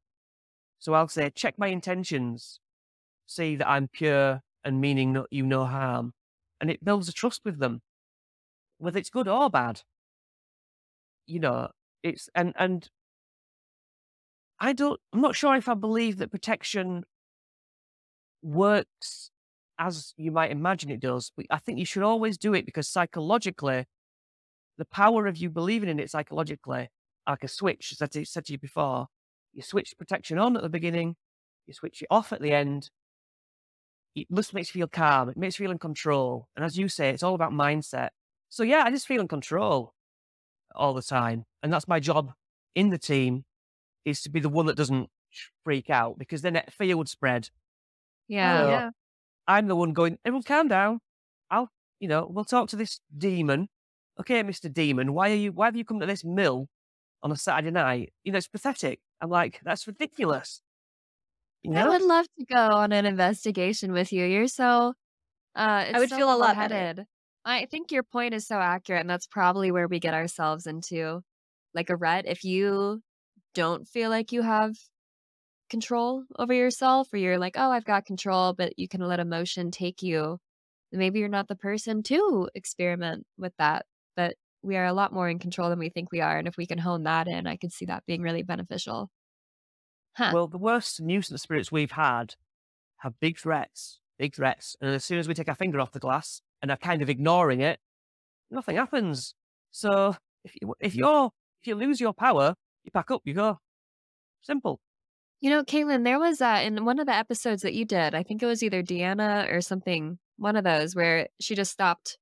[0.79, 2.59] So I'll say, check my intentions,
[3.25, 6.13] see that I'm pure and meaning no, you no harm.
[6.61, 7.81] And it builds a trust with them,
[8.77, 9.81] whether it's good or bad.
[11.25, 11.69] You know,
[12.03, 12.89] it's, and, and
[14.59, 17.03] I don't, I'm not sure if I believe that protection
[18.41, 19.31] works
[19.79, 21.31] as you might imagine it does.
[21.35, 23.85] But I think you should always do it because psychologically,
[24.77, 26.89] the power of you believing in it psychologically,
[27.27, 29.07] like a switch, as I said to you before,
[29.53, 31.15] you switch protection on at the beginning,
[31.65, 32.89] you switch it off at the end.
[34.15, 35.29] It just makes you feel calm.
[35.29, 36.47] It makes you feel in control.
[36.55, 38.09] And as you say, it's all about mindset.
[38.49, 39.93] So yeah, I just feel in control
[40.75, 42.33] all the time, and that's my job
[42.75, 43.45] in the team
[44.05, 45.09] is to be the one that doesn't
[45.63, 47.49] freak out because then fear would spread.
[48.27, 48.61] Yeah.
[48.61, 48.89] So yeah.
[49.47, 50.99] I'm the one going, everyone calm down.
[51.49, 53.69] I'll, you know, we'll talk to this demon.
[54.19, 54.71] Okay, Mr.
[54.71, 56.67] Demon, why are you, why have you come to this mill
[57.23, 58.13] on a Saturday night?
[58.23, 58.99] You know, it's pathetic.
[59.21, 60.61] I'm like, that's ridiculous.
[61.63, 64.25] You I would love to go on an investigation with you.
[64.25, 64.93] You're so
[65.55, 66.73] uh it's would so feel a lot better.
[66.73, 67.05] level-headed.
[67.43, 71.21] I think your point is so accurate and that's probably where we get ourselves into
[71.73, 72.25] like a rut.
[72.27, 73.01] If you
[73.53, 74.75] don't feel like you have
[75.69, 79.71] control over yourself or you're like, "Oh, I've got control," but you can let emotion
[79.71, 80.39] take you,
[80.91, 83.85] maybe you're not the person to experiment with that.
[84.15, 86.57] But we are a lot more in control than we think we are, and if
[86.57, 89.11] we can hone that in, I could see that being really beneficial.
[90.15, 90.35] Huh.
[90.35, 92.35] Well, the worst nuisance spirits we've had
[92.99, 94.77] have big threats, big threats.
[94.81, 97.09] And as soon as we take our finger off the glass and are kind of
[97.09, 97.81] ignoring it,
[98.51, 99.35] nothing happens.
[99.71, 101.31] So if you if you're
[101.61, 103.59] if you lose your power, you pack up, you go.
[104.41, 104.79] Simple.
[105.41, 108.23] You know, Caitlin, there was uh, in one of the episodes that you did, I
[108.23, 112.17] think it was either Deanna or something, one of those where she just stopped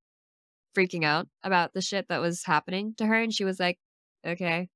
[0.78, 3.16] freaking out about the shit that was happening to her.
[3.16, 3.80] And she was like,
[4.26, 4.70] okay.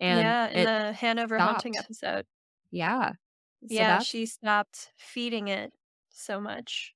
[0.00, 2.26] And yeah, in the Hanover haunting episode.
[2.70, 3.10] yeah.
[3.10, 5.72] So Yeah, that's, she stopped feeding it
[6.10, 6.94] so much.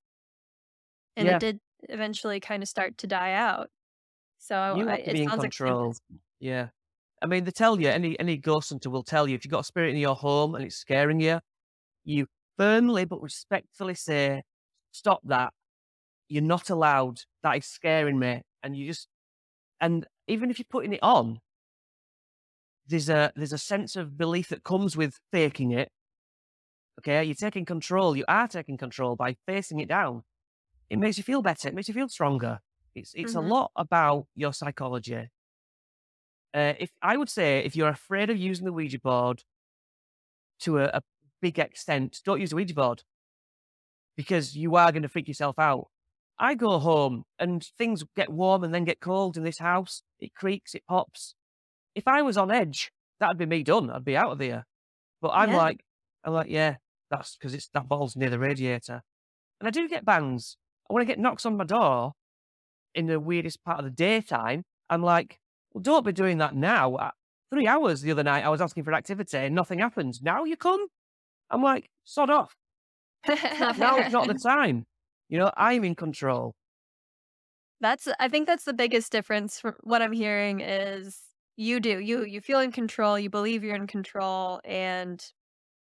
[1.17, 1.37] And Yeah.
[1.37, 3.69] it did eventually kind of start to die out.
[4.39, 5.53] So I, it sounds like.
[6.39, 6.69] Yeah.
[7.23, 9.61] I mean, they tell you, any any ghost hunter will tell you, if you've got
[9.61, 11.41] a spirit in your home and it's scaring you,
[12.05, 12.27] you
[12.59, 14.43] firmly but respectfully say,
[14.93, 15.53] stop that.
[16.29, 17.21] You're not allowed.
[17.43, 18.43] That is scaring me.
[18.63, 19.09] And you just,
[19.81, 21.41] and even if you're putting it on,
[22.87, 25.91] there's a there's a sense of belief that comes with faking it.
[27.01, 28.17] Okay, you're taking control.
[28.17, 30.25] You are taking control by facing it down.
[30.91, 31.69] It makes you feel better.
[31.69, 32.61] It makes you feel stronger.
[32.95, 33.39] It's it's Mhm.
[33.39, 35.29] a lot about your psychology.
[36.55, 39.43] Uh, if I would say, if you're afraid of using the Ouija board
[40.61, 41.03] to a, a
[41.41, 43.03] big extent, don't use the Ouija board
[44.17, 45.89] because you are going to freak yourself out.
[46.39, 50.03] I go home and things get warm and then get cold in this house.
[50.21, 51.35] It creaks, it pops.
[51.95, 53.91] If I was on edge, that'd be me done.
[53.91, 54.65] I'd be out of here.
[55.21, 55.57] But I'm Yeah.
[55.57, 55.85] like,
[56.25, 56.77] I'm like, yeah,
[57.11, 59.03] that's because it's that ball's near the radiator.
[59.61, 60.57] And I do get bangs.
[60.89, 62.13] When I get knocks on my door
[62.95, 65.39] in the weirdest part of the daytime, I'm like,
[65.73, 66.95] well, don't be doing that now.
[66.97, 67.11] Uh,
[67.53, 70.23] Three hours the other night, I was asking for activity and nothing happens.
[70.23, 70.87] Now you come?
[71.51, 72.57] I'm like, sod off.
[73.29, 74.87] Now is not the time.
[75.29, 76.55] You know, I'm in control.
[77.83, 81.21] That's I think that's the biggest difference from what I'm hearing is
[81.57, 82.01] you do.
[82.01, 85.23] You you feel in control, you believe you're in control and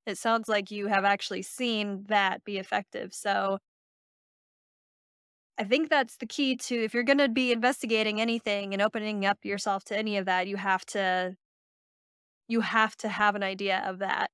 [0.07, 3.13] it sounds like you have actually seen that be effective.
[3.13, 3.59] So
[5.59, 9.27] I think that's the key to if you're going to be investigating anything and opening
[9.27, 11.35] up yourself to any of that, you have to
[12.47, 14.31] you have to have an idea of that.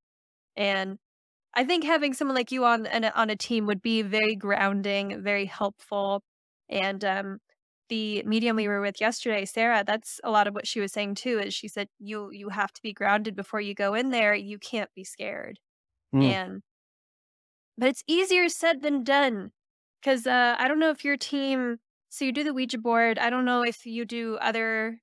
[0.56, 0.98] And
[1.54, 5.22] I think having someone like you on an, on a team would be very grounding,
[5.22, 6.22] very helpful.
[6.68, 7.38] And um,
[7.88, 11.14] the medium we were with yesterday, Sarah, that's a lot of what she was saying
[11.16, 11.38] too.
[11.38, 14.34] Is she said you you have to be grounded before you go in there.
[14.34, 15.58] You can't be scared.
[16.14, 16.22] Mm.
[16.22, 16.62] And
[17.78, 19.50] but it's easier said than done
[20.04, 21.78] because uh, I don't know if your team.
[22.10, 23.18] So you do the Ouija board.
[23.18, 24.98] I don't know if you do other.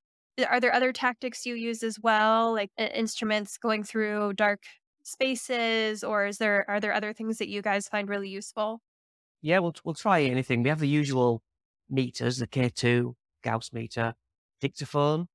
[0.47, 4.63] Are there other tactics you use as well, like uh, instruments going through dark
[5.03, 8.81] spaces, or is there are there other things that you guys find really useful?
[9.41, 10.63] Yeah, we'll we'll try anything.
[10.63, 11.41] We have the usual
[11.89, 14.13] meters, the K2, Gauss meter,
[14.61, 15.27] dictaphone.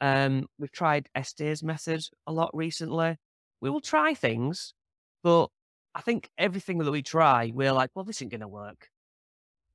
[0.00, 3.16] Um, we've tried Estes method a lot recently.
[3.60, 4.74] We will try things,
[5.22, 5.50] but
[5.94, 8.90] I think everything that we try, we're like, well, this isn't going to work.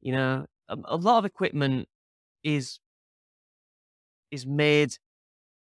[0.01, 1.87] You know, a, a lot of equipment
[2.43, 2.79] is
[4.31, 4.97] is made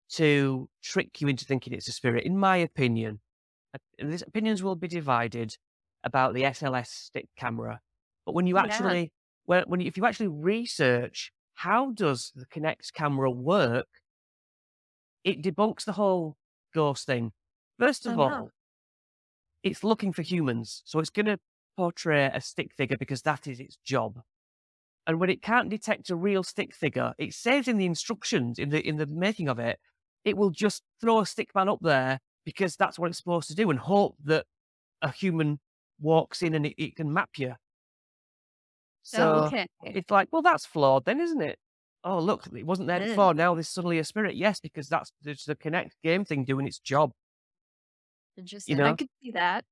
[0.09, 2.25] to trick you into thinking it's a spirit.
[2.25, 3.19] In my opinion,
[3.73, 5.57] Uh, these opinions will be divided
[6.03, 7.81] about the SLS stick camera.
[8.25, 8.63] But when you Yeah.
[8.65, 9.11] actually,
[9.45, 13.87] when, when you, if you actually research how does the Kinect camera work,
[15.23, 16.37] it debunks the whole
[16.73, 17.31] ghost thing.
[17.79, 18.51] First of Oh, all.
[19.63, 21.39] It's looking for humans, so it's going to
[21.77, 24.19] portray a stick figure because that is its job.
[25.07, 28.69] And when it can't detect a real stick figure, it says in the instructions in
[28.69, 29.79] the in the making of it,
[30.23, 33.55] it will just throw a stick man up there because that's what it's supposed to
[33.55, 34.45] do and hope that
[35.01, 35.59] a human
[35.99, 37.53] walks in and it, it can map you.
[39.03, 39.67] So okay.
[39.83, 41.57] it's like, well, that's flawed then, isn't it?
[42.03, 43.33] Oh, look, it wasn't there before.
[43.33, 44.35] Now there's suddenly a spirit.
[44.35, 47.11] Yes, because that's the Kinect game thing doing its job.
[48.37, 48.77] Interesting.
[48.77, 49.65] You I could see that.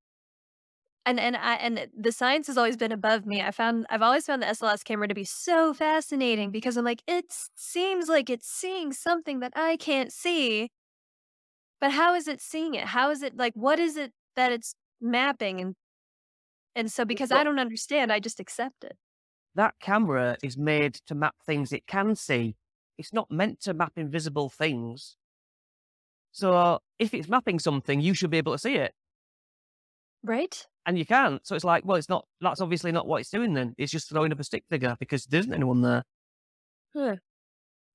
[1.06, 3.42] And and I and the science has always been above me.
[3.42, 7.02] I found I've always found the SLS camera to be so fascinating because I'm like,
[7.08, 10.70] it seems like it's seeing something that I can't see.
[11.82, 12.86] But how is it seeing it?
[12.88, 15.76] How is it like what is it that it's mapping and
[16.76, 18.98] and so because I don't understand, I just accept it.
[19.56, 22.56] that camera is made to map things it can see.
[22.98, 25.18] It's not meant to map invisible things.
[26.32, 28.94] So uh, if it's mapping something, you should be able to see it.
[30.24, 30.66] Right?
[30.86, 31.46] And you can't.
[31.46, 33.74] So it's like, well, it's not, that's obviously not what it's doing then.
[33.78, 36.04] It's just throwing up a stick figure because there isn't anyone there.
[36.96, 37.16] Huh.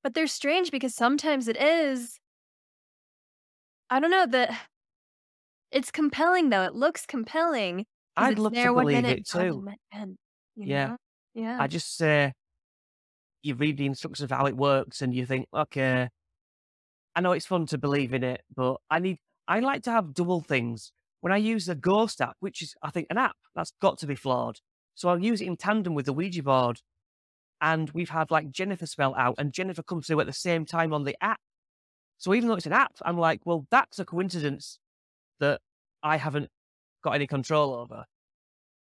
[0.03, 2.19] But they're strange because sometimes it is.
[3.91, 4.59] I don't know that
[5.71, 6.63] it's compelling though.
[6.63, 7.87] It looks compelling.
[8.17, 9.63] I'd love there to believe minute, it too.
[9.65, 10.17] mi- and,
[10.57, 10.87] you Yeah.
[10.87, 10.97] know?
[11.35, 11.59] Yeah.
[11.61, 12.33] I just say,
[13.43, 16.09] you read the instructions of how it works and you think, okay,
[17.17, 20.15] I know it's fun to believe in it, but I need, I like to have
[20.15, 20.93] double things.
[21.21, 24.07] When I use the Ghost app, which is, I think, an app, that's got to
[24.07, 24.59] be flawed.
[24.95, 26.81] So I'll use it in tandem with the Ouija board.
[27.61, 30.93] And we've had like Jennifer spell out, and Jennifer comes through at the same time
[30.93, 31.41] on the app.
[32.19, 34.79] So even though it's an app, I'm like, well, that's a coincidence
[35.41, 35.61] that
[36.03, 36.51] I haven't
[37.03, 38.05] got any control over.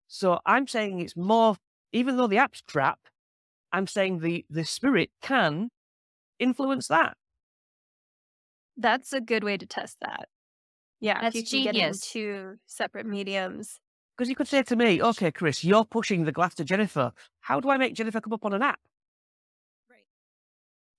[0.08, 1.56] So I'm saying it's more,
[1.92, 3.00] even though the app's crap,
[3.72, 5.70] I'm saying the the spirit can
[6.40, 7.16] influence that.
[8.78, 10.28] That's a good way to test that.
[11.00, 11.22] Yeah.
[11.22, 12.02] That's if you can get genius.
[12.02, 13.80] two separate mediums.
[14.18, 17.12] Because you could say to me, okay, Chris, you're pushing the glass to Jennifer.
[17.42, 18.80] How do I make Jennifer come up on an app?
[19.90, 20.06] Right.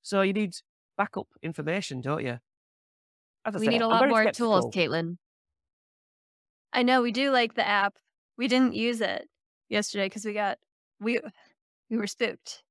[0.02, 0.54] So you need
[0.98, 2.38] backup information, don't you?
[3.44, 4.70] As We say, need a lot more tools, skeptical.
[4.70, 5.16] Caitlin.
[6.72, 7.94] I know we do like the app.
[8.36, 9.28] We didn't use it
[9.68, 10.58] yesterday because we got
[11.00, 11.20] we
[11.88, 12.62] we were spooked.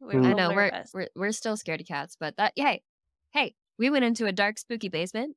[0.00, 0.26] We were Mm.
[0.26, 2.82] I know we're we're we're still scaredy cats, but that hey,
[3.32, 5.36] hey, we went into a dark, spooky basement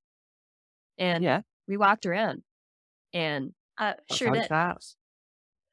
[1.00, 2.44] and Yeah, we walked around,
[3.14, 4.52] and Uh, sure did.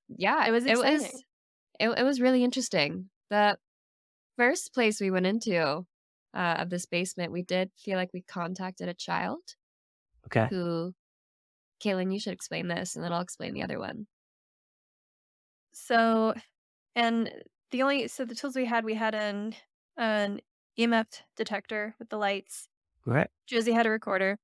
[0.08, 1.24] yeah, It was it was
[1.80, 3.10] it, it was really interesting.
[3.30, 3.58] The
[4.36, 5.86] first place we went into
[6.34, 9.40] uh, of this basement, we did feel like we contacted a child
[10.26, 10.48] Okay.
[10.50, 10.94] who,
[11.82, 14.06] Kaylin, you should explain this, and then I'll explain the other one.
[15.72, 16.34] So,
[16.96, 17.32] and
[17.70, 19.54] the only so the tools we had, we had an
[19.96, 20.40] an
[20.78, 22.68] EMF detector with the lights.
[23.02, 23.28] Great.
[23.46, 24.38] Josie had a recorder,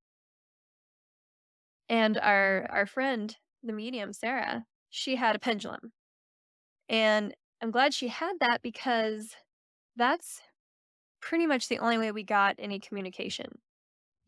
[1.89, 5.93] and our our friend, the medium Sarah, she had a pendulum,
[6.89, 9.37] and I'm glad she had that because
[9.97, 10.43] that's
[11.21, 13.59] pretty much the only way we got any communication.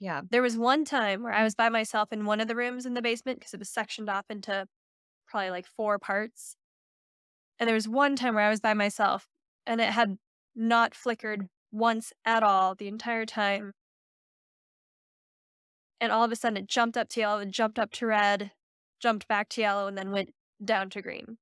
[0.01, 2.87] Yeah, There was one time where I was by myself in one of the rooms
[2.87, 4.67] in the basement because it was sectioned off into
[5.27, 6.57] probably like four parts.
[7.59, 9.27] And there was one time where I was by myself
[9.67, 10.19] and it had
[10.55, 13.72] not flickered once at all the entire time.
[16.00, 18.52] And all of a sudden it jumped up to yellow and jumped up to red,
[19.00, 20.31] jumped back to yellow, and then went
[20.64, 21.38] down to green.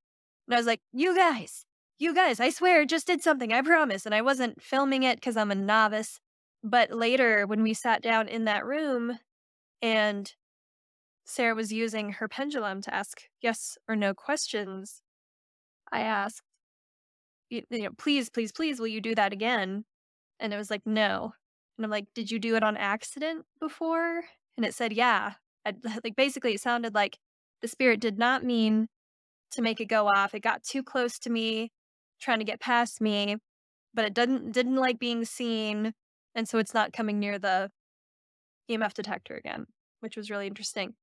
[0.47, 1.65] And I was like, you guys,
[1.99, 4.05] you guys, I swear just did something, I promise.
[4.05, 6.19] And I wasn't filming it because I'm a novice.
[6.63, 9.19] But later, when we sat down in that room
[9.81, 10.33] and
[11.25, 15.01] Sarah was using her pendulum to ask yes or no questions,
[15.91, 16.41] I asked,
[17.49, 19.85] you know, please, please, please, will you do that again?
[20.39, 21.33] And it was like, no.
[21.77, 24.23] And I'm like, did you do it on accident before?
[24.55, 25.33] And it said, yeah.
[25.65, 25.73] I,
[26.03, 27.17] like basically, it sounded like
[27.61, 28.87] the spirit did not mean
[29.51, 30.33] to make it go off.
[30.33, 31.71] It got too close to me,
[32.19, 33.37] trying to get past me,
[33.93, 35.93] but it didn't didn't like being seen,
[36.35, 37.71] and so it's not coming near the
[38.69, 39.65] EMF detector again,
[40.01, 40.93] which was really interesting.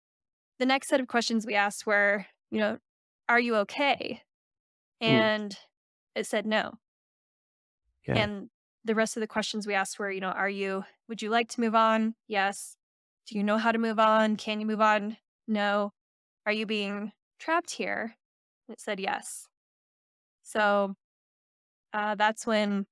[0.58, 2.78] The next set of questions we asked were, you know,
[3.28, 4.22] are you okay?
[5.02, 5.06] Mm.
[5.06, 5.58] And
[6.14, 6.74] it said no.
[8.08, 8.20] Okay.
[8.20, 8.50] And
[8.84, 11.48] the rest of the questions we asked were, you know, are you, would you like
[11.50, 12.14] to move on?
[12.28, 12.76] Yes.
[13.26, 14.36] Do you know how to move on?
[14.36, 15.16] Can you move on?
[15.48, 15.92] No.
[16.46, 18.16] Are you being trapped here?
[18.68, 19.46] It said yes.
[20.42, 20.94] So
[21.92, 22.86] uh, that's when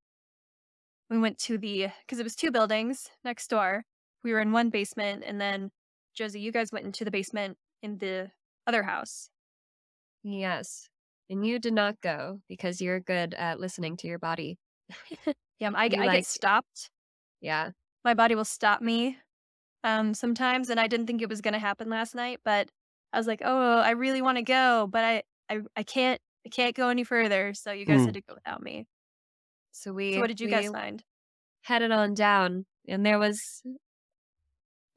[1.10, 3.84] we went to the, because it was two buildings next door.
[4.24, 5.70] We were in one basement, and then
[6.14, 8.30] Josie, you guys went into the basement in the
[8.66, 9.28] other house.
[10.22, 10.88] yes.
[11.30, 14.58] And you did not go because you're good at listening to your body.
[15.62, 16.90] Yeah, I, You I like- get stopped.
[17.40, 17.70] Yeah,
[18.04, 19.18] my body will stop me
[19.84, 22.68] um sometimes and i didn't think it was going to happen last night but
[23.12, 26.50] i was like oh i really want to go but I, I i can't i
[26.50, 28.04] can't go any further so you guys Hmm.
[28.04, 28.86] had to go without me
[29.72, 30.14] so we.
[30.14, 31.02] so what did you guys find
[31.62, 33.62] Headed on down, and there was.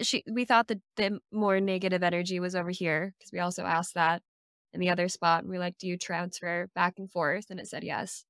[0.01, 0.24] She.
[0.30, 4.22] We thought that the more negative energy was over here because we also asked that
[4.74, 5.41] in the other spot.
[5.43, 8.26] And we were like, "Do you transfer back and forth?" And it said yes.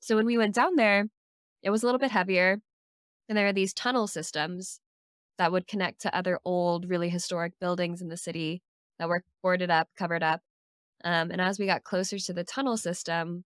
[0.00, 1.06] So when we went down there,
[1.62, 2.60] it was a little bit heavier,
[3.28, 4.80] and there are these tunnel systems
[5.38, 8.62] that would connect to other old, really historic buildings in the city
[8.98, 10.40] that were boarded up, covered up.
[11.04, 13.44] Um, and as we got closer to the tunnel system,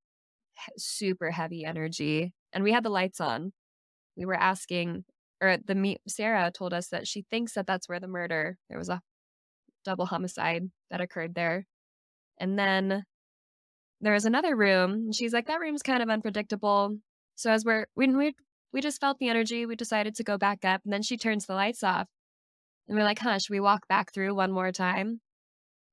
[0.78, 3.52] super heavy energy, and we had the lights on.
[4.16, 5.04] We were asking,
[5.40, 8.58] or the meet Sarah told us that she thinks that that's where the murder.
[8.68, 9.00] There was a
[9.84, 11.66] double homicide that occurred there,
[12.38, 13.04] and then
[14.00, 15.12] there was another room.
[15.12, 16.98] She's like, that room's kind of unpredictable.
[17.42, 18.36] So as we're we we
[18.72, 19.66] we just felt the energy.
[19.66, 22.06] We decided to go back up, and then she turns the lights off,
[22.86, 25.20] and we're like, huh, should we walk back through one more time?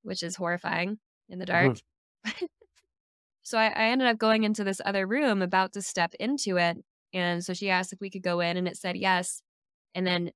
[0.03, 1.77] Which is horrifying in the dark.
[3.41, 6.77] so I, I ended up going into this other room, about to step into it,
[7.13, 9.41] and so she asked if we could go in, and it said yes.
[9.95, 10.29] And then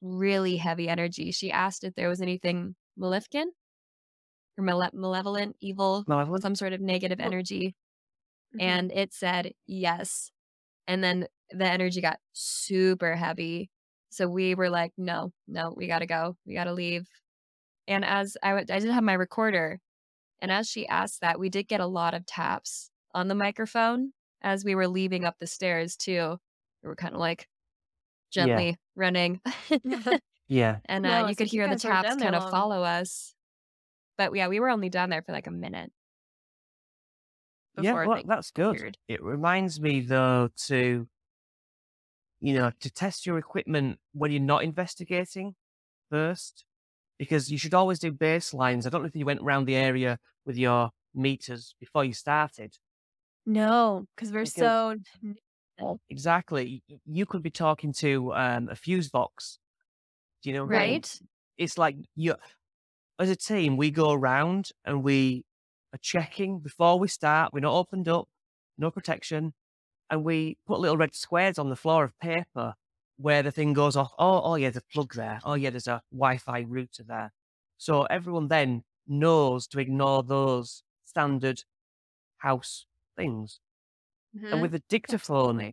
[0.00, 1.30] really heavy energy.
[1.30, 3.52] She asked if there was anything maleficent
[4.56, 6.42] or male- malevolent, evil, Malevolent?
[6.42, 7.74] some sort of negative energy
[8.54, 8.62] Mhm.
[8.62, 10.30] and it said yes.
[10.86, 13.70] And then the energy got super heavy.
[14.10, 16.36] So we were like, no, no, we got to go.
[16.46, 17.08] We got to leave.
[17.88, 19.80] And as I, w- I did have my recorder,
[20.40, 24.12] and as she asked that, we did get a lot of taps on the microphone
[24.42, 26.38] as we were leaving up the stairs, too.
[26.82, 27.48] We were kind of like
[28.36, 28.64] Yeah.
[28.64, 29.40] gently running.
[30.48, 30.80] Yeah.
[30.86, 33.34] and uh, No, you could hear the taps kind of follow us.
[34.18, 35.92] But yeah, we were only down there for like a minute.
[37.80, 38.96] Yeah, well, that's good.
[39.08, 41.06] It reminds me though to,
[42.40, 45.54] you know, to test your equipment when you're not investigating
[46.10, 46.64] first,
[47.18, 48.86] because you should always do baselines.
[48.86, 52.76] I don't know if you went around the area with your meters before you started.
[53.46, 54.96] No, because we're Because- so
[56.08, 56.82] Exactly.
[57.04, 59.58] You could be talking to um, a fuse box.
[60.42, 60.90] Do you know what I mean?
[60.92, 61.20] Right?
[61.58, 62.36] It's like you,
[63.18, 65.44] as a team, we go around and we
[65.94, 67.52] are checking before we start.
[67.54, 68.28] We're not opened up,
[68.78, 69.54] no protection,
[70.10, 72.74] and we put little red squares on the floor of paper
[73.18, 74.12] where the thing goes off.
[74.18, 75.40] Oh, oh yeah, there's a plug there.
[75.44, 77.32] Oh yeah, there's a Wi-Fi router there.
[77.78, 81.62] So everyone then knows to ignore those standard
[82.38, 82.86] house
[83.16, 83.60] things.
[84.50, 84.62] And Mhm.
[84.62, 85.72] with a dictaphone,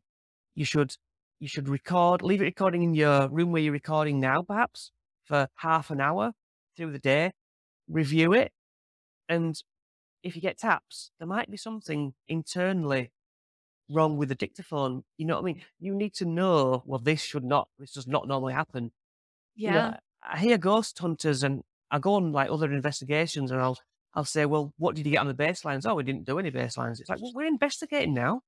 [0.56, 0.98] you should
[1.40, 4.92] you should record, leave it recording in your room where you're recording now, perhaps
[5.26, 6.34] for half an hour
[6.78, 7.34] through the day.
[7.88, 8.54] Review it,
[9.30, 9.62] and
[10.24, 13.12] if you get taps, there might be something internally
[13.90, 15.04] wrong with the dictaphone.
[15.18, 15.62] You know what I mean?
[15.80, 16.84] You need to know.
[16.86, 17.68] Well, this should not.
[17.80, 18.92] This does not normally happen.
[19.56, 19.98] You know, yeah.
[20.24, 23.78] I hear ghost hunters, and I go on like other investigations, and I'll
[24.14, 25.86] I'll say, well, what did you get on the baselines?
[25.86, 27.00] Oh, we didn't do any baselines.
[27.00, 28.42] It's like, well, we're investigating now.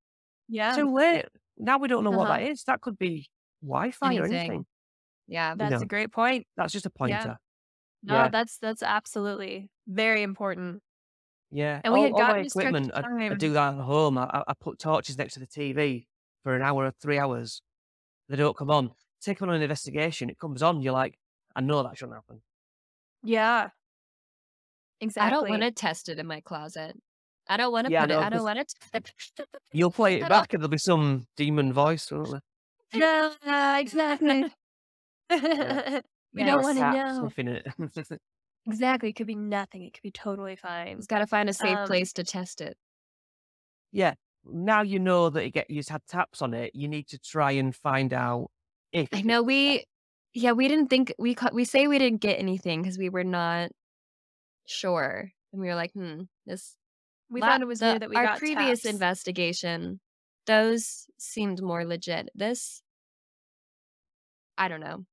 [0.50, 0.76] Yeah.
[0.76, 1.26] Too late.
[1.58, 2.40] Now we don't know what Uh-huh.
[2.40, 2.64] that is.
[2.66, 3.28] That could be
[3.62, 4.66] Wi-Fi or Anything.
[5.28, 5.56] Yeah.
[5.56, 5.80] That's know.
[5.80, 6.46] a great point.
[6.58, 7.38] That's just a pointer.
[8.04, 8.28] No, Yeah.
[8.28, 10.82] that's that's absolutely very important.
[11.56, 11.80] Yeah.
[11.84, 13.80] And we all, had all my gotten to stretch equipment, I, I do that at
[13.80, 14.18] home.
[14.18, 16.06] I, I- I put torches next to the TV
[16.44, 17.62] for an hour or three hours.
[18.28, 18.92] They don't come on.
[19.22, 20.30] Take on an investigation.
[20.30, 20.82] It comes on.
[20.82, 21.18] You're like,
[21.56, 22.42] I know that shouldn't happen.
[23.24, 23.70] Yeah.
[25.00, 25.28] Exactly.
[25.28, 26.96] I don't want to test it in my closet.
[27.48, 28.18] I don't want to Yeah, put it.
[28.18, 29.04] I don't 'cause- want to.
[29.72, 32.42] You'll play it back, and there'll be some demon voice, won't there?
[33.44, 34.44] Yeah, exactly.
[35.30, 36.02] we Yeah,
[36.34, 37.20] don't Or want to cat know.
[37.22, 37.68] sniffing it.
[38.66, 39.10] Exactly.
[39.10, 39.84] It could be nothing.
[39.84, 40.98] It could be totally fine.
[40.98, 42.78] Just got to find a safe Um, place to test it.
[43.92, 44.14] yeah.
[44.46, 46.76] Now you know that you get you've had taps on it.
[46.76, 48.52] You need to try and find out
[48.92, 49.86] if I know we,
[50.34, 53.24] yeah, we didn't think we ca- we say we didn't get anything because we were
[53.24, 53.72] not
[54.68, 56.78] sure, and we were like, hmm, this.
[57.30, 58.94] We la- found it was the- that we our previous taps.
[58.94, 60.02] investigation.
[60.46, 62.30] Those seemed more legit.
[62.36, 62.82] This,
[64.58, 65.06] I don't know,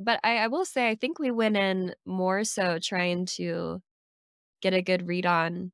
[0.00, 3.82] but I, I will say I think we went in more so trying to
[4.62, 5.72] get a good read on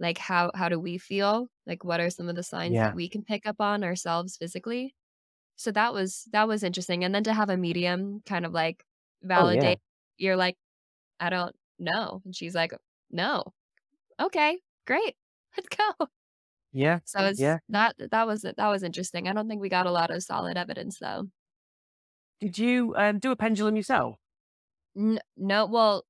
[0.00, 1.50] like how how do we feel?
[1.66, 2.82] Like what are some of the signs Yeah.
[2.82, 4.94] that we can pick up on ourselves physically?
[5.56, 8.84] So that was that was interesting and then to have a medium kind of like
[9.34, 9.78] Oh, validate
[10.18, 10.56] you're like
[11.20, 12.72] i don't know and she's like
[13.10, 13.44] no.
[14.20, 15.16] Okay great
[15.58, 16.08] let's go.
[16.72, 17.60] Yeah, so it's yeah.
[17.68, 19.28] that that was that was interesting.
[19.28, 21.28] I don't think we got a lot of solid evidence though
[22.40, 24.16] Did you um, do a pendulum yourself?
[24.96, 26.04] N- no well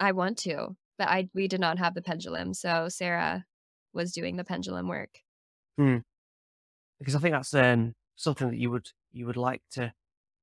[0.00, 3.44] i want to but i we did not have the pendulum so sarah
[3.92, 5.18] was doing the pendulum work
[5.78, 5.98] Hmm.
[6.98, 9.92] Because I think that's um, something that you would you would like to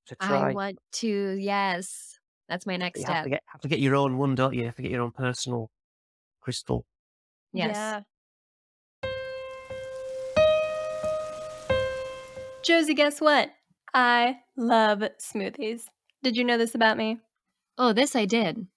[0.06, 0.50] to try.
[0.50, 3.80] i want to yes that's my next you have step to get have to get
[3.80, 4.62] your own one, don't you?
[4.62, 5.72] You have to get your own personal
[6.42, 6.86] crystal.
[7.54, 8.02] yes Yeah.
[12.64, 13.52] Josie, guess what?
[13.94, 15.84] I love smoothies.
[16.24, 17.20] Did you know this about me?
[17.78, 18.68] oh this i did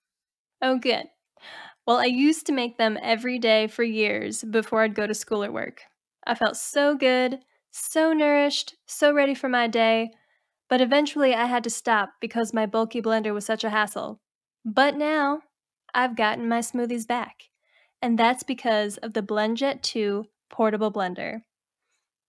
[0.63, 1.07] Oh, good.
[1.87, 5.43] Well, I used to make them every day for years before I'd go to school
[5.43, 5.83] or work.
[6.25, 7.41] I felt so good,
[7.73, 10.13] so nourished, so ready for my day,
[10.71, 14.21] but eventually I had to stop because my bulky blender was such a hassle.
[14.65, 15.43] But now,
[15.93, 17.51] I've gotten my smoothies back,
[18.01, 21.43] and that's because of the BlendJet 2 portable blender.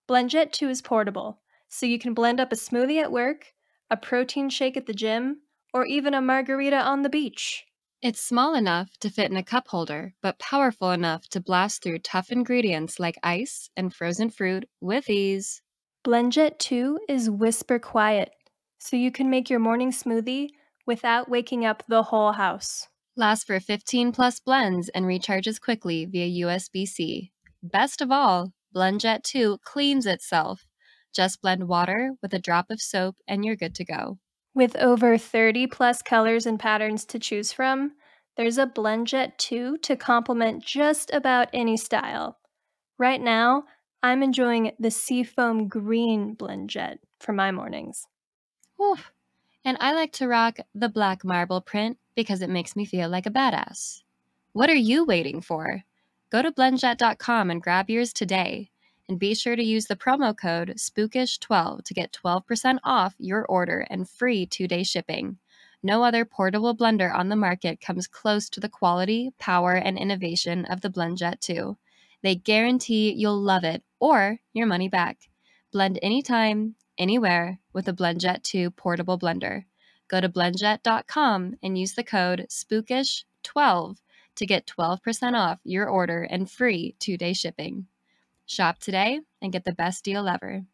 [0.08, 1.40] BlendJet 2 is portable,
[1.74, 3.52] so you can blend up a smoothie at work,
[3.90, 5.40] a protein shake at the gym,
[5.72, 7.64] or even a margarita on the beach.
[8.00, 11.98] It's small enough to fit in a cup holder, but powerful enough to blast through
[11.98, 15.62] tough ingredients like ice and frozen fruit with ease.
[16.06, 18.30] BlendJet 2 is whisper quiet,
[18.78, 20.50] so you can make your morning smoothie
[20.86, 22.86] without waking up the whole house.
[23.16, 27.32] Lasts for 15 plus blends and recharges quickly via USB C.
[27.64, 30.66] Best of all, BlendJet 2 cleans itself.
[31.14, 34.18] Just blend water with a drop of soap and you're good to go.
[34.54, 37.92] With over 30 plus colors and patterns to choose from,
[38.36, 42.38] there's a BlendJet 2 to complement just about any style.
[42.98, 43.64] Right now,
[44.02, 48.06] I'm enjoying the Seafoam Green BlendJet for my mornings.
[48.76, 48.98] Whew.
[49.64, 53.26] And I like to rock the black marble print because it makes me feel like
[53.26, 54.02] a badass.
[54.52, 55.84] What are you waiting for?
[56.30, 58.70] Go to blendjet.com and grab yours today.
[59.08, 63.86] And be sure to use the promo code SPOOKISH12 to get 12% off your order
[63.90, 65.38] and free two day shipping.
[65.82, 70.64] No other portable blender on the market comes close to the quality, power, and innovation
[70.64, 71.76] of the BlendJet 2.
[72.22, 75.28] They guarantee you'll love it or your money back.
[75.70, 79.66] Blend anytime, anywhere with a BlendJet 2 portable blender.
[80.08, 83.96] Go to blendjet.com and use the code SPOOKISH12
[84.36, 87.86] to get 12% off your order and free two day shipping.
[88.46, 90.64] Shop today and get the best deal ever.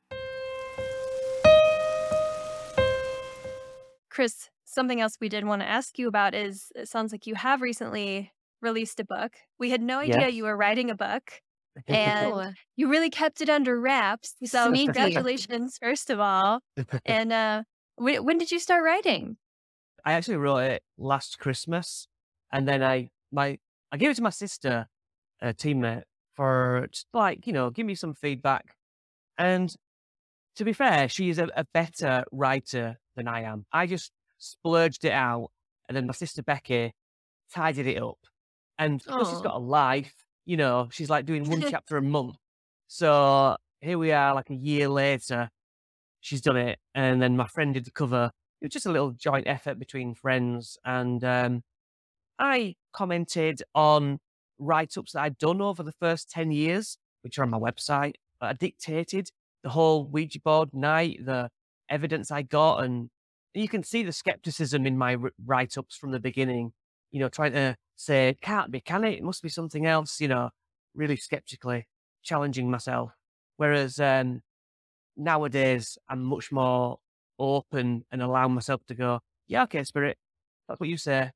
[4.11, 7.37] Chris, something else we did want to ask you about is it sounds like you
[7.37, 9.33] have recently released a book.
[9.59, 10.35] We had no idea Yes.
[10.35, 11.41] you were writing a book
[11.89, 14.35] and Oh, you really kept it under wraps.
[14.45, 14.85] So, Sneaky.
[14.87, 16.61] congratulations, first of all.
[17.07, 17.63] And uh,
[17.97, 19.37] when, when did you start writing?
[20.05, 22.09] I actually wrote it last Christmas,
[22.51, 23.59] and then I my
[23.93, 24.89] I gave it to my sister,
[25.43, 26.05] a teammate,
[26.35, 28.75] for just like you know, give me some feedback.
[29.39, 29.75] And
[30.57, 33.65] to be fair, she is a, a better writer than I am.
[33.73, 35.51] I just splurged it out,
[35.89, 36.93] and then my sister Becky
[37.53, 38.19] tidied it up.
[38.79, 40.15] And because she's got a life,
[40.47, 42.37] you know, she's like doing one chapter a month.
[42.87, 45.51] So here we are, like a year later,
[46.21, 48.31] she's done it, and then my friend did the cover.
[48.61, 51.63] It was just a little joint effort between friends, and um,
[52.39, 54.19] I commented on
[54.61, 58.15] write ups that I'd done over the first 10 years, which are on my website.
[58.41, 59.31] I dictated
[59.63, 61.51] the whole Ouija board night, the
[61.89, 63.11] evidence I got, and
[63.55, 66.73] you can see the skepticism in my write ups from the beginning,
[67.11, 69.15] you know, trying to say, can't be, can it?
[69.15, 70.51] It must be something else, you know,
[70.95, 71.87] really skeptically
[72.23, 73.13] challenging myself.
[73.57, 74.43] Whereas um,
[75.17, 76.99] nowadays, I'm much more
[77.39, 80.17] open and allow myself to go, yeah, okay, spirit,
[80.69, 81.31] that's what you say.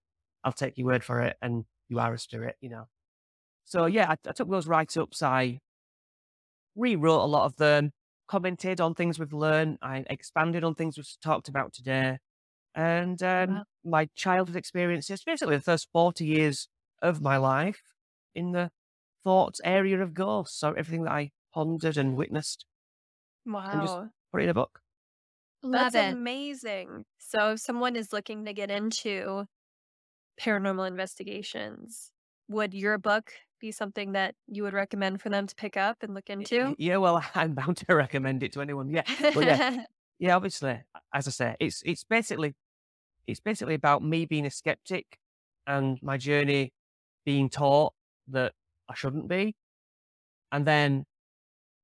[0.44, 1.36] I'll take your word for it.
[1.42, 2.86] And you are a spirit, you know.
[3.64, 5.22] So yeah, I, I took those write ups.
[5.22, 5.60] I
[6.76, 7.92] rewrote a lot of them,
[8.28, 9.78] commented on things we've learned.
[9.82, 12.18] I expanded on things we've talked about today.
[12.74, 13.64] And um, Wow.
[13.84, 16.68] my childhood experiences, basically the first 40 years
[17.02, 17.82] of my life
[18.34, 18.72] in the
[19.24, 20.58] thoughts area of ghosts.
[20.58, 22.66] So everything that I pondered and witnessed,
[23.46, 24.12] Wow.
[24.32, 24.80] put it in a book.
[25.62, 26.18] Love That's it.
[26.18, 27.04] amazing.
[27.18, 29.46] So, if someone is looking to get into
[30.40, 32.12] paranormal investigations,
[32.48, 33.34] would your book
[33.64, 36.74] be something that you would recommend for them to pick up and look into?
[36.78, 38.90] Yeah, well, I'm bound to recommend it to anyone.
[38.90, 39.04] Yeah.
[39.34, 39.84] But yeah,
[40.18, 40.82] yeah, obviously,
[41.14, 42.54] as I say, it's it's basically
[43.26, 45.18] it's basically about me being a skeptic
[45.66, 46.72] and my journey
[47.24, 47.94] being taught
[48.28, 48.52] that
[48.88, 49.54] I shouldn't be.
[50.52, 51.06] And then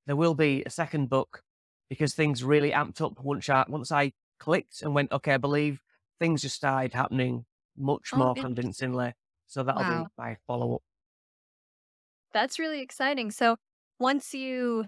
[0.06, 1.42] there will be a second book
[1.88, 5.82] because things really amped up once I once I clicked and went, okay, I believe
[6.18, 9.14] things just started happening much Oh, more convincingly.
[9.46, 10.04] So that'll Wow.
[10.04, 10.82] be my follow up.
[12.32, 13.30] That's really exciting.
[13.30, 13.56] So,
[13.98, 14.86] once you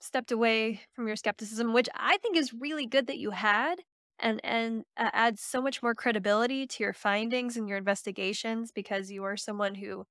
[0.00, 3.82] stepped away from your skepticism, which I think is really good that you had,
[4.18, 9.10] and and uh, adds so much more credibility to your findings and your investigations because
[9.10, 10.06] you are someone who,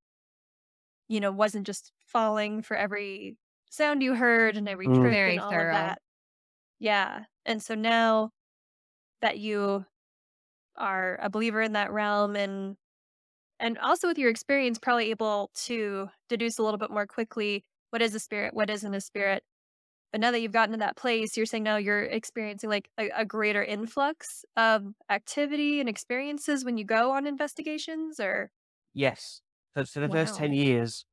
[1.07, 3.37] you know, wasn't just falling for every
[3.69, 5.01] sound you heard and every Mm.
[5.01, 5.59] trick Very and all thorough.
[5.59, 5.99] of that.
[6.79, 8.31] Yeah, and so now
[9.21, 9.85] that you
[10.77, 12.77] are a believer in that realm and
[13.59, 18.01] and also with your experience probably able to deduce a little bit more quickly what
[18.01, 19.43] is a spirit what isn't a spirit
[20.11, 23.09] but now that you've gotten to that place you're saying now you're experiencing like a,
[23.15, 28.49] a greater influx of activity and experiences when you go on investigations or
[28.93, 29.41] Yes.
[29.75, 31.05] So for the first 10 years,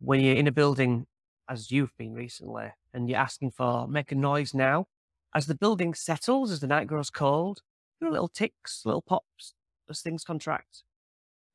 [0.00, 1.06] when you're in a building,
[1.48, 4.86] as you've been recently, and you're asking for make a noise now,
[5.34, 7.60] as the building settles, as the night grows cold,
[8.00, 9.54] there are little ticks, little pops
[9.88, 10.82] as things contract.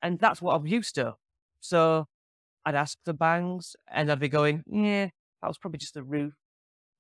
[0.02, 1.16] And that's what I'm used to.
[1.60, 2.06] So
[2.66, 5.06] I'd ask for bangs and I'd be going, yeah,
[5.42, 6.34] that was probably just the roof.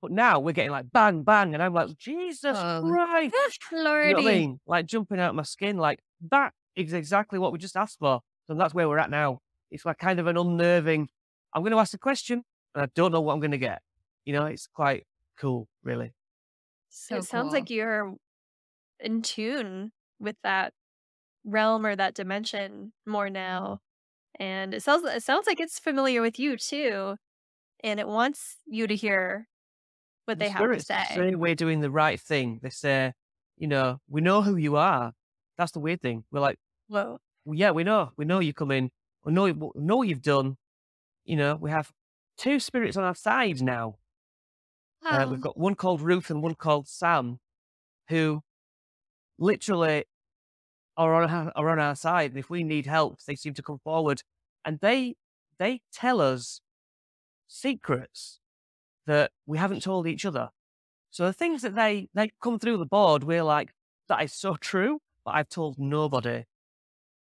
[0.01, 1.53] But now we're getting like bang, bang.
[1.53, 2.81] And I'm like, Jesus Oh.
[2.87, 3.35] Christ.
[3.71, 4.13] You know Lordy.
[4.15, 4.59] I mean?
[4.67, 5.77] Like jumping out of my skin.
[5.77, 5.99] Like
[6.31, 8.21] that is exactly what we just asked for.
[8.47, 9.39] So that's where we're at now.
[9.71, 11.09] It's like kind of an unnerving,
[11.53, 12.43] I'm going to ask a question
[12.75, 13.81] and I don't know what I'm going to get.
[14.25, 15.05] You know, it's quite
[15.39, 16.13] cool, really.
[16.89, 18.13] So it sounds like you're
[18.99, 20.73] in tune with that
[21.47, 23.79] realm or that dimension more now.
[24.39, 27.15] And it sounds it sounds like it's familiar with you too.
[27.83, 29.47] And it wants you to hear
[30.25, 31.03] what The they have to say.
[31.09, 32.59] say we're doing the right thing.
[32.61, 33.13] They say,
[33.57, 35.13] you know, we know who you are.
[35.57, 36.25] That's the weird thing.
[36.31, 37.19] We're like, Whoa.
[37.45, 38.11] well, yeah, we know.
[38.17, 38.91] We know you come in.
[39.23, 40.57] We know, we know what you've done.
[41.25, 41.91] You know, we have
[42.37, 43.97] two spirits on our side now.
[45.05, 47.39] Uh, we've got one called Ruth and one called Sam,
[48.09, 48.41] who
[49.39, 50.05] literally
[50.97, 52.31] are on our, are on our side.
[52.31, 54.23] And if we need help, they seem to come forward,
[54.65, 55.15] and they
[55.59, 56.61] they tell us
[57.47, 58.39] secrets
[59.05, 60.49] that we haven't told each other.
[61.11, 63.71] So the things that they they come through the board, we're like,
[64.09, 66.43] that is so true, but I've told nobody,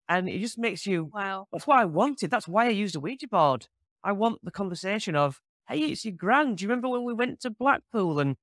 [0.09, 1.09] and it just makes you.
[1.13, 1.47] Wow.
[1.51, 2.31] That's what I wanted.
[2.31, 3.67] That's why I used a Ouija board.
[4.03, 6.57] I want the conversation of, hey, it's your grand.
[6.57, 8.35] Do you remember when we went to Blackpool and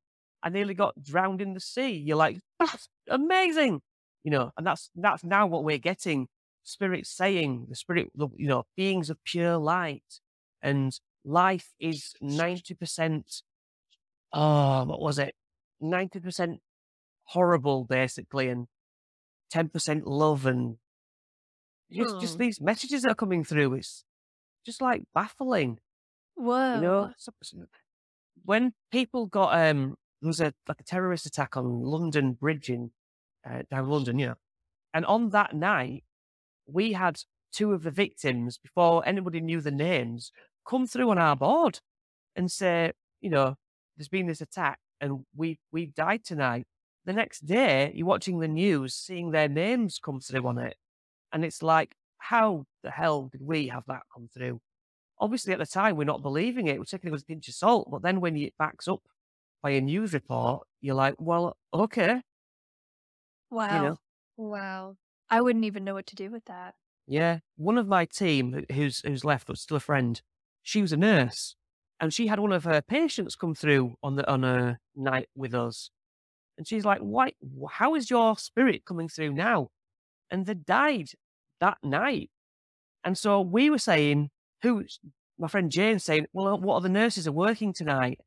[0.43, 1.93] I nearly got drowned in the sea?
[1.93, 3.81] You're like, that's amazing.
[4.25, 6.29] You know, and that's that's now what we're getting.
[6.65, 10.21] Spirit saying, the spirit, the, you know, beings of pure light.
[10.63, 13.43] And life is 90%,
[14.33, 15.35] oh, what was it?
[15.83, 16.59] 90%
[17.25, 18.69] horrible, basically, and
[19.53, 20.77] 10% love and
[21.91, 22.43] just, just Hmm.
[22.43, 23.75] these messages that are coming through.
[23.75, 24.05] It's
[24.65, 25.79] just like baffling.
[26.37, 26.77] Whoa.
[26.77, 27.13] You know,
[28.45, 32.93] when people got um, there was a like a terrorist attack on London Bridge in
[33.49, 34.35] uh, down London, know,
[34.95, 36.05] and on that night
[36.67, 37.21] we had
[37.53, 40.33] two of the victims before anybody knew the names
[40.69, 41.81] come through on our board
[42.37, 43.57] and say, you know,
[43.97, 46.67] there's been this attack and we we've died tonight.
[47.05, 50.77] The next day, you're watching the news, seeing their names come through on it,
[51.33, 54.61] and it's like, how the hell did we have that come through?
[55.23, 56.79] obviously at the time we're not believing it.
[56.79, 57.89] We're taking it with a pinch of salt.
[57.91, 59.01] But then when it backs up
[59.63, 62.21] by a news report, you're like, well, okay,
[63.53, 63.77] wow.
[63.77, 63.99] you know,
[64.37, 64.97] wow.
[65.31, 66.75] I wouldn't even know what to do with that.
[67.07, 67.39] yeah.
[67.57, 70.21] One of my team who- who's who's left, but still a friend,
[70.63, 71.07] she was a uh-huh.
[71.07, 71.57] nurse,
[72.01, 75.55] and she had one of her patients come through on the on a night with
[75.55, 75.91] us,
[76.57, 77.33] and she's like, why?
[77.71, 79.71] How is your spirit coming through now?
[80.31, 81.11] And they died
[81.61, 82.31] that night,
[83.05, 84.31] and so we were saying,
[84.63, 84.85] who?
[85.39, 88.21] My friend James saying, well, what other nurses are working tonight?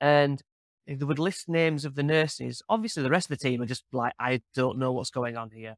[0.00, 0.42] and
[0.88, 2.62] they would list names of the nurses.
[2.68, 5.50] Obviously, the rest of the team are just like, I don't know what's going on
[5.50, 5.76] here.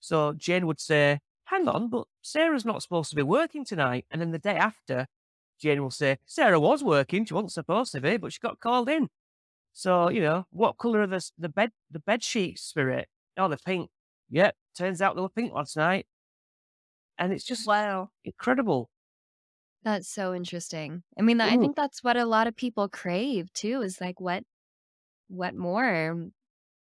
[0.00, 4.06] So Jane would say, Hang on, but Sarah's not supposed to be working tonight.
[4.10, 5.06] And then the day after,
[5.60, 7.24] Jane will say, Sarah was working.
[7.26, 9.08] She wasn't supposed to be, but she got called in.
[9.74, 13.08] So, you know, what colour are the, the bed the bed sheets, Spirit?
[13.36, 13.90] Oh, they're pink.
[14.30, 16.06] Yep, turns out they were pink last night.
[17.18, 18.10] And it's just Wow.
[18.24, 18.90] incredible.
[19.84, 21.02] That's so interesting.
[21.18, 23.82] I mean, I think that's what a lot of people crave too.
[23.82, 24.44] Is like, what,
[25.28, 26.30] what more?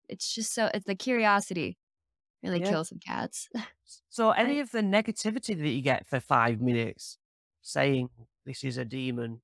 [0.09, 0.71] It's just so.
[0.73, 1.77] It's the curiosity
[2.43, 2.69] really Yeah.
[2.69, 3.49] kills some cats.
[4.09, 7.17] So any of the negativity that you get for five minutes
[7.61, 8.09] saying
[8.45, 9.41] this is a demon,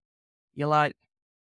[0.56, 0.94] you're like,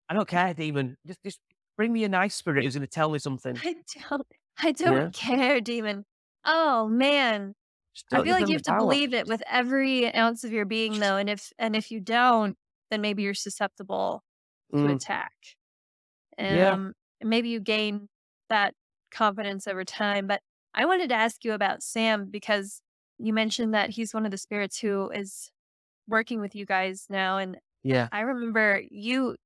[0.09, 0.97] I don't care, demon.
[1.07, 1.41] Just just
[1.77, 3.65] bring me a nice spirit who's gonna tell me something.
[3.65, 3.77] I
[4.09, 4.27] don't
[4.59, 6.05] I don't care, demon.
[6.45, 7.55] Oh man.
[7.99, 10.99] Just I feel like you have to believe it with every ounce of your being
[11.01, 11.17] though.
[11.17, 12.57] And if and if you don't,
[12.91, 14.23] then maybe you're susceptible
[14.79, 15.35] to Mm, attack.
[16.49, 16.79] Yeah.
[16.79, 18.09] Um and maybe you gain
[18.49, 18.75] that
[19.11, 20.27] confidence over time.
[20.27, 20.43] But
[20.75, 22.81] I wanted to ask you about Sam because
[23.19, 25.51] you mentioned that he's one of the spirits who is
[26.09, 28.11] working with you guys now and yeah.
[28.13, 29.37] I remember you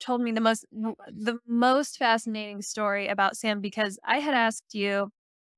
[0.00, 5.10] told me the most the most fascinating story about Sam because I had asked you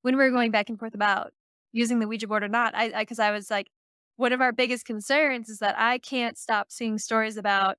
[0.02, 1.32] when we were going back and forth about
[1.72, 2.74] using the Ouija board or not.
[2.74, 3.68] I because I, was like,
[4.16, 7.76] one of our biggest concerns is that I can't stop seeing stories about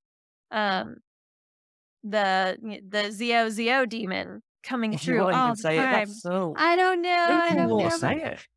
[0.51, 0.97] um
[2.03, 6.07] the the Zio Zio demon coming You through all the time.
[6.07, 6.53] So.
[6.57, 7.27] I don't know.
[7.29, 7.89] I don't know.
[7.89, 8.47] Say it.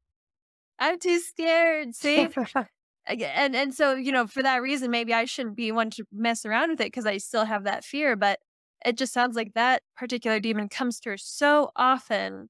[0.78, 1.95] I'm too scared.
[1.95, 2.28] See,
[3.07, 6.47] and and so you know for that reason maybe i shouldn't be one to mess
[6.47, 8.39] around with it because i still have that fear but
[8.85, 12.49] it just sounds like that particular demon comes through so often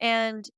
[0.00, 0.48] and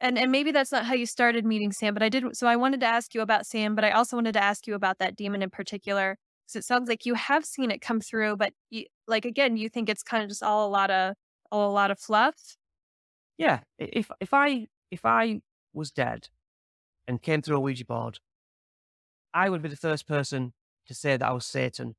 [0.00, 2.56] and and maybe that's not how you started meeting sam but i did so i
[2.56, 5.16] wanted to ask you about sam but i also wanted to ask you about that
[5.16, 8.84] demon in particular because it sounds like you have seen it come through but you,
[9.06, 11.14] like again you think it's kind of just all a lot of
[11.50, 12.56] all a lot of fluff
[13.38, 13.60] yeah.
[13.78, 15.40] If if I if I
[15.72, 16.28] was dead,
[17.06, 18.18] and came through a Ouija board,
[19.32, 20.52] I would be the first person
[20.88, 21.94] to say that I was Satan.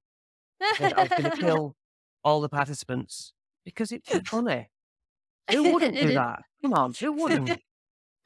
[0.80, 1.76] That I was going to kill
[2.24, 3.34] all the participants
[3.64, 4.70] because it's funny.
[5.50, 6.44] Who wouldn't do that?
[6.62, 7.60] Come on, who wouldn't?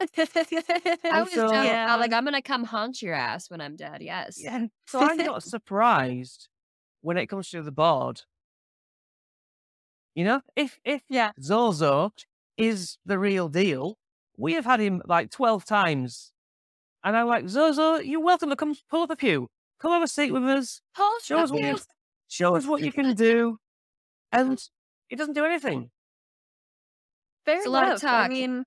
[0.00, 1.52] I And was so-.
[1.52, 1.86] Yeah.
[1.92, 4.02] I'm like, I'm gonna come haunt your ass when I'm dead.
[4.02, 4.38] Yes.
[4.40, 4.66] Yeah.
[4.86, 6.48] So I'm not surprised
[7.00, 8.22] when it comes to the board.
[10.14, 11.32] You know, if if Yeah.
[11.40, 12.12] Zozo
[12.56, 13.96] is the real deal,
[14.36, 16.32] we have had him like twelve times,
[17.02, 19.48] and I'm like, Zozo, you're welcome to come pull up a pew,
[19.80, 20.80] come have a seat with us,
[21.22, 21.78] show us what you,
[22.28, 23.58] show us what you can do,
[24.30, 24.62] and
[25.08, 25.90] he doesn't do anything.
[27.44, 28.04] Fair It's a lot of enough.
[28.04, 28.30] I talk.
[28.30, 28.64] mean,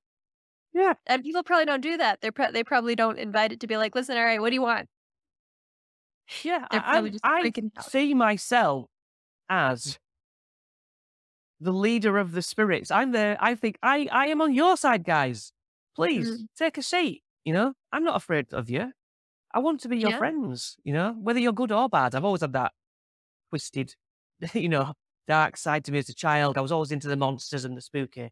[0.74, 0.94] Yeah.
[1.08, 2.22] and people probably don't do that.
[2.22, 4.56] They're pro- they probably don't invite it to be like, listen, all right, what do
[4.56, 4.88] you want?
[6.44, 7.52] Yeah, They're I, I
[7.82, 8.90] see myself
[9.50, 9.98] as
[11.60, 12.92] the leader of the spirits.
[12.92, 13.38] I'm there.
[13.40, 15.52] I think I, I am on your side, guys.
[15.96, 16.44] Please Mm-hmm.
[16.58, 17.24] take a seat.
[17.46, 18.92] You know, I'm not afraid of you.
[19.54, 20.18] I want to be your Yeah.
[20.18, 20.76] friends.
[20.84, 22.14] You know, whether you're good or bad.
[22.14, 22.74] I've always had that
[23.50, 23.96] twisted,
[24.54, 24.94] you know,
[25.28, 26.58] dark side to me as a child.
[26.58, 28.30] I was always into the monsters and the spooky.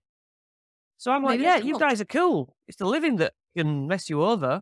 [0.98, 1.80] So I'm like, Maybe yeah, you cool.
[1.80, 2.56] guys are cool.
[2.68, 4.62] It's the living that can mess you over.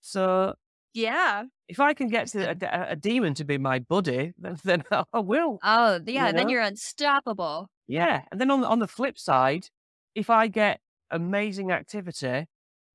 [0.00, 0.54] So
[0.92, 1.44] Yeah.
[1.68, 4.84] if I can get to a, a, a demon to be my buddy, then, then
[4.90, 5.58] I will.
[5.62, 6.32] Oh, yeah.
[6.32, 6.50] Then know?
[6.50, 7.68] you're unstoppable.
[7.88, 8.22] Yeah.
[8.30, 9.66] And then on the, on the flip side,
[10.14, 12.46] if I get amazing activity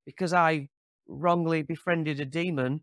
[0.06, 0.68] because I
[1.08, 2.82] wrongly befriended a demon,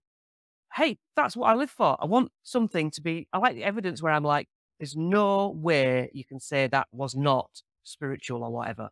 [0.74, 1.96] hey, that's what I live for.
[2.00, 6.10] I want something to be, I like the evidence where I'm like, there's no way
[6.12, 7.48] you can say that was not
[7.82, 8.90] spiritual or whatever.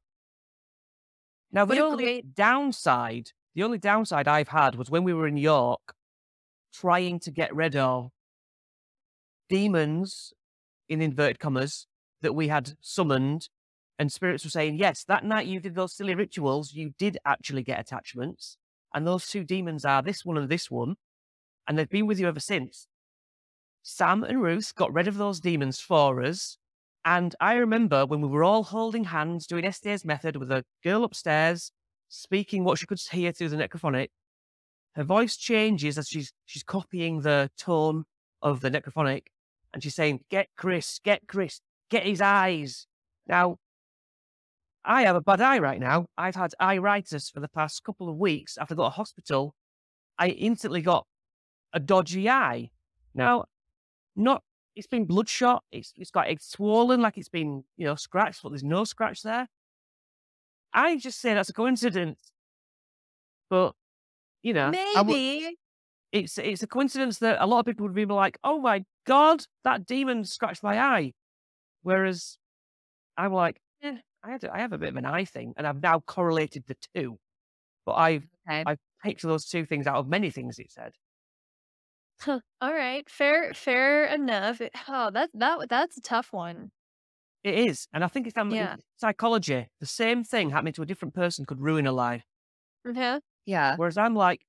[1.55, 5.37] Now, the only great- downside, the only downside I've had was when we were in
[5.37, 5.95] York
[6.73, 8.11] trying to get rid of
[9.49, 10.33] demons,
[10.89, 11.87] in inverted commas,
[12.23, 13.49] that we had summoned.
[14.01, 17.63] And spirits were saying, yes, that night you did those silly rituals, you did actually
[17.63, 18.59] get attachments.
[18.93, 20.97] And those two demons are this one and this one.
[21.69, 22.89] And they've been with you ever since.
[23.85, 26.59] Sam and Ruth got rid of those demons for us.
[27.05, 31.05] And I remember when we were all holding hands doing Estes method with a girl
[31.05, 31.71] upstairs
[32.09, 34.09] speaking what she could hear through the necrophonic.
[34.95, 38.05] Her voice changes as she's she's copying the tone
[38.41, 39.25] of the necrophonic,
[39.73, 42.87] and she's saying, "Get Chris, get Chris, get his eyes."
[43.27, 43.59] Now,
[44.85, 46.07] I have a bad eye right now.
[46.17, 48.57] I've had iritis for the past couple of weeks.
[48.57, 49.55] After I got to hospital,
[50.19, 51.07] I instantly got
[51.73, 52.71] a dodgy eye.
[53.15, 53.47] Now,
[54.15, 54.45] not
[54.77, 55.65] it's been bloodshot.
[55.73, 59.23] It's it's got it's swollen like it's been you know scratched, but there's no scratch
[59.23, 59.49] there.
[60.75, 62.33] I just say that's a coincidence,
[63.49, 63.75] but
[64.43, 65.57] you know, Maybe.
[66.13, 69.45] it's it's a coincidence that a lot of people would be like, "Oh my god,
[69.65, 71.13] that demon scratched my eye,"
[71.83, 72.39] whereas
[73.19, 75.67] I'm like, "Yeah, I had a, I have a bit of an eye thing, and
[75.67, 77.19] I've now correlated the two,
[77.87, 78.67] but I've Okay.
[78.67, 80.95] I've picked those two things out of many things it said.
[82.61, 83.09] All right.
[83.09, 83.53] Fair.
[83.55, 84.61] Fair enough.
[84.61, 86.71] It- Oh, that that that's a tough one.
[87.43, 88.77] It is, and I think um, in Yeah.
[88.97, 89.69] psychology.
[89.81, 92.25] The same thing happening to a different person could ruin a life.
[92.91, 93.19] Yeah.
[93.45, 93.77] Yeah.
[93.77, 94.41] Whereas I'm like,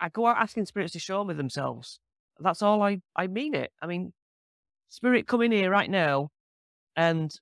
[0.00, 1.98] I go out asking spirits to show me themselves.
[2.38, 3.72] That's all I, I mean it.
[3.82, 4.12] I mean,
[4.88, 6.30] spirit, come in here right now
[6.96, 7.32] and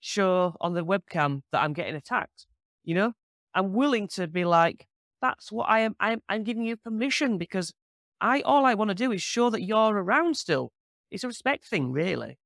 [0.00, 2.46] show on the webcam that I'm getting attacked.
[2.84, 3.12] You know,
[3.54, 4.86] I'm willing to be like,
[5.20, 5.94] that's what I am.
[6.00, 7.72] I'm, I'm giving you permission because
[8.20, 10.72] I, all I want to do is show that you're around still.
[11.10, 12.38] It's a respect thing, really.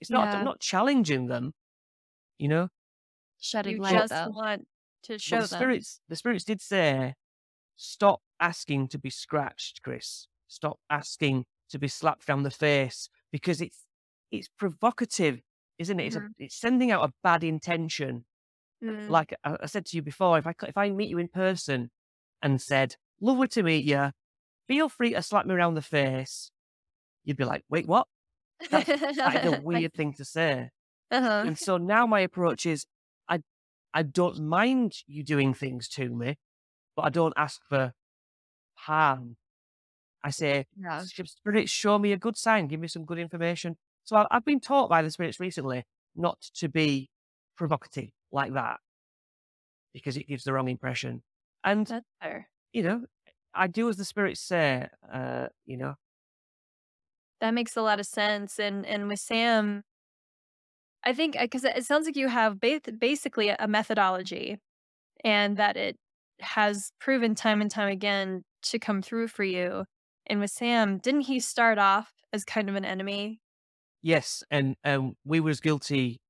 [0.00, 0.38] It's not, Yeah.
[0.38, 1.54] I'm not challenging them,
[2.38, 2.68] you know?
[3.40, 4.28] Shedding You light just though.
[4.30, 4.66] want
[5.04, 5.58] to But show the them.
[5.58, 7.14] spirits, the spirits did say,
[7.76, 10.26] "Stop asking to be scratched, Chris.
[10.48, 13.84] Stop asking to be slapped down the face because it's
[14.30, 15.40] it's provocative,
[15.78, 16.06] isn't it?
[16.06, 18.24] It's, a, it's sending out a bad intention.
[18.82, 19.08] Mm.
[19.08, 21.28] Like I, I said to you before, if I c- if I meet you in
[21.28, 21.90] person
[22.42, 24.12] and said, "Lovely to meet you,"
[24.68, 26.50] feel free to slap me around the face.
[27.24, 28.06] You'd be like, "Wait, what?"
[28.70, 30.70] That is a weird thing to say.
[31.10, 31.44] uh-huh.
[31.46, 32.86] And so now my approach is
[33.28, 33.40] I
[33.94, 36.36] I don't mind you doing things to me,
[36.96, 37.92] but I don't ask for
[38.74, 39.36] harm.
[40.22, 41.04] I say, Yeah.
[41.04, 43.76] "Sh- spirits, show me a good sign, give me some good information.
[44.04, 45.84] So I, I've been taught by the spirits recently
[46.16, 47.10] not to be
[47.56, 48.78] provocative like that
[49.92, 51.22] because it gives the wrong impression.
[51.64, 51.88] And,
[52.72, 53.04] you know,
[53.58, 55.96] I do as the spirits say, uh, you know,
[57.40, 58.58] That makes a lot of sense.
[58.58, 59.84] And and with Sam,
[61.04, 64.58] I think because it sounds like you have ba- basically a methodology,
[65.24, 65.96] and that it
[66.40, 69.84] has proven time and time again to come through for you.
[70.26, 73.40] And with Sam, didn't he start off as kind of an enemy?
[74.02, 76.20] Yes, and um, we was guilty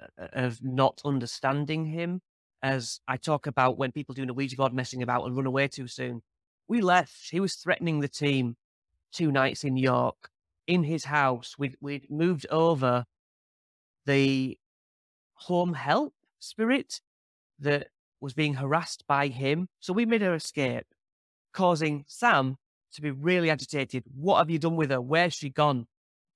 [0.00, 2.20] uh, of not understanding him,
[2.62, 5.68] as I talk about when people doing a Ouija board messing about and run away
[5.68, 6.22] too soon.
[6.68, 7.30] We left.
[7.30, 8.56] He was threatening the team
[9.12, 10.30] two nights in York
[10.66, 11.54] in his house.
[11.58, 13.04] We'd, we'd moved over
[14.06, 14.58] the
[15.34, 17.00] home help spirit
[17.58, 17.88] that
[18.20, 19.68] was being harassed by him.
[19.80, 20.86] So we made her escape,
[21.52, 22.56] causing Sam
[22.94, 24.04] to be really agitated.
[24.14, 25.00] What have you done with her?
[25.00, 25.86] Where's she gone?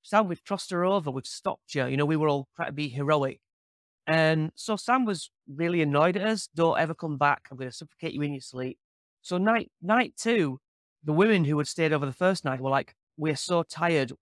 [0.03, 1.11] Sam, we've crossed her over.
[1.11, 1.87] We've stopped you.
[1.87, 3.41] You know, we were all trying to be heroic.
[4.07, 6.49] And so Sam was really annoyed at us.
[6.55, 7.49] Don't ever come back.
[7.51, 8.79] I'm going to suffocate you in your sleep.
[9.23, 10.61] So night night two,
[11.05, 14.13] the women who had stayed over the first night were like, "We're so tired.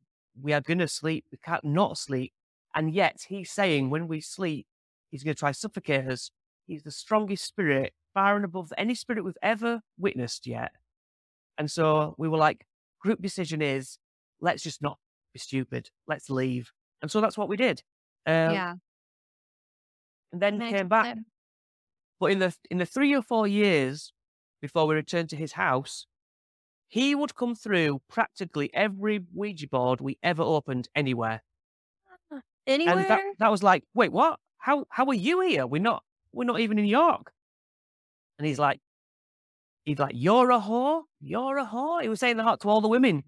[0.41, 1.25] We are going to sleep.
[1.33, 2.33] We can't not sleep."
[2.75, 4.67] And yet he's saying, when we sleep,
[5.11, 6.31] he's going to try suffocate us.
[6.67, 10.73] He's the strongest spirit, far and above any spirit we've ever witnessed yet.
[11.57, 12.67] And so we were like,
[13.01, 13.97] group decision is,
[14.43, 14.99] let's just not
[15.33, 15.89] be stupid.
[16.07, 16.71] Let's leave.
[17.01, 17.83] And so that's what we did.
[18.27, 18.75] Um, Yeah.
[20.33, 21.17] and then came back.
[22.21, 24.13] But in the in the three or four years
[24.61, 26.07] before we returned to his house,
[26.89, 31.43] he would come through practically every Ouija board we ever opened anywhere.
[32.67, 32.99] Anywhere?
[32.99, 34.39] And that, that was like, wait, what?
[34.59, 35.67] How how are you here?
[35.67, 36.03] We're not
[36.33, 37.33] we're not even in York.
[38.39, 38.81] And he's like,
[39.85, 42.03] he's like, you're a whore, you're a whore.
[42.03, 43.23] He was saying that to all the women,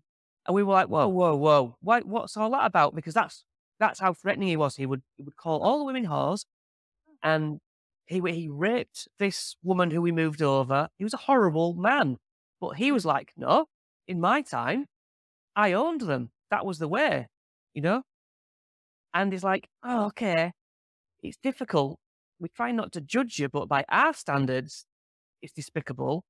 [0.46, 2.94] and we were like, whoa, whoa, whoa, why, what's all that about?
[2.94, 3.44] Because that's
[3.78, 4.76] that's how threatening he was.
[4.76, 6.44] He would he would call all the women whores,
[7.22, 7.32] ah.
[7.34, 7.60] and
[8.08, 10.88] he he raped this woman who we moved over.
[10.96, 12.16] He was a horrible man,
[12.60, 13.08] but he was mm.
[13.08, 13.66] like, no,
[14.06, 14.86] in my time,
[15.54, 16.30] I owned them.
[16.50, 17.28] That was the way,
[17.74, 18.02] you know.
[19.14, 20.52] And he's like, oh, okay,
[21.22, 21.98] it's difficult.
[22.40, 24.86] We try not to judge you, but by our standards,
[25.42, 26.24] it's despicable.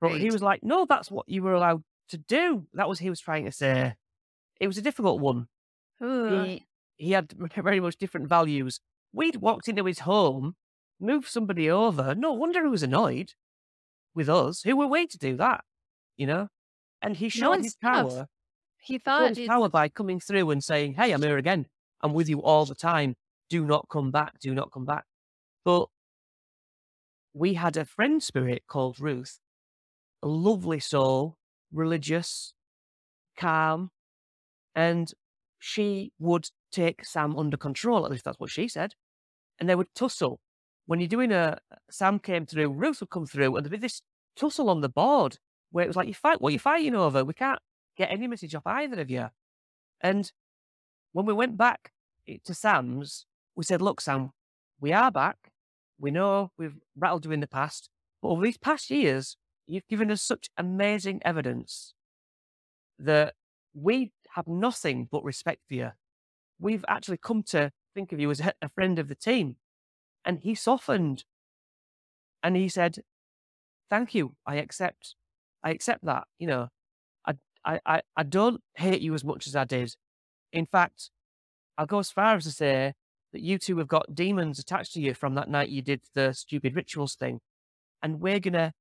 [0.00, 2.66] But he was like, no, that's what you were allowed to do.
[2.74, 3.94] That was he was trying to say.
[4.60, 5.46] It was a difficult one.
[6.02, 6.42] Ooh.
[6.42, 6.66] He,
[6.96, 8.80] he had very much different values.
[9.12, 10.56] We'd walked into his home,
[11.00, 12.14] moved somebody over.
[12.14, 13.32] No wonder he was annoyed
[14.14, 14.62] with us.
[14.62, 15.64] Who were we to do that?
[16.16, 16.48] You know?
[17.02, 18.10] And he showed one's his tough.
[18.10, 18.26] power
[18.78, 21.66] He thought his power by coming through and saying, Hey, I'm here again.
[22.02, 23.14] I'm with you all the time.
[23.48, 24.38] Do not come back.
[24.40, 25.04] Do not come back.
[25.64, 25.88] But
[27.32, 29.38] we had a friend spirit called Ruth,
[30.22, 31.36] a lovely soul,
[31.72, 32.54] religious,
[33.38, 33.90] calm,
[34.74, 35.12] and
[35.58, 38.04] she would take Sam under control.
[38.04, 38.94] At least that's what she said.
[39.58, 40.40] And they would tussle.
[40.86, 41.58] When you're doing a
[41.90, 44.02] Sam came through, Ruth would come through, and there'd be this
[44.36, 45.38] tussle on the board
[45.70, 47.24] where it was like, You fight, what are you fighting over?
[47.24, 47.58] We can't
[47.96, 49.28] get any message off either of you.
[50.00, 50.30] And
[51.12, 51.92] when we went back
[52.28, 53.26] eh, to Sam's,
[53.56, 54.32] we said, Look, Sam,
[54.80, 55.50] we are back.
[55.98, 57.88] We know we've rattled you in the past,
[58.20, 61.94] but over these past years, you've given us such amazing evidence
[62.98, 63.34] that
[63.74, 65.92] we have nothing but respect for you.
[66.60, 69.56] We've actually come to think of you as a friend of the team.
[70.24, 71.24] And he softened
[72.42, 72.98] and he said,
[73.90, 74.34] Thank you.
[74.46, 75.14] I accept.
[75.62, 76.24] I accept that.
[76.38, 76.68] You know,
[77.26, 79.94] I, I, I, I don't hate you as much as I did.
[80.52, 81.10] In fact,
[81.76, 82.94] I'll go as far as to say
[83.32, 86.32] that you two have got demons attached to you from that night you did the
[86.32, 87.40] stupid rituals thing.
[88.02, 88.72] And we're going to,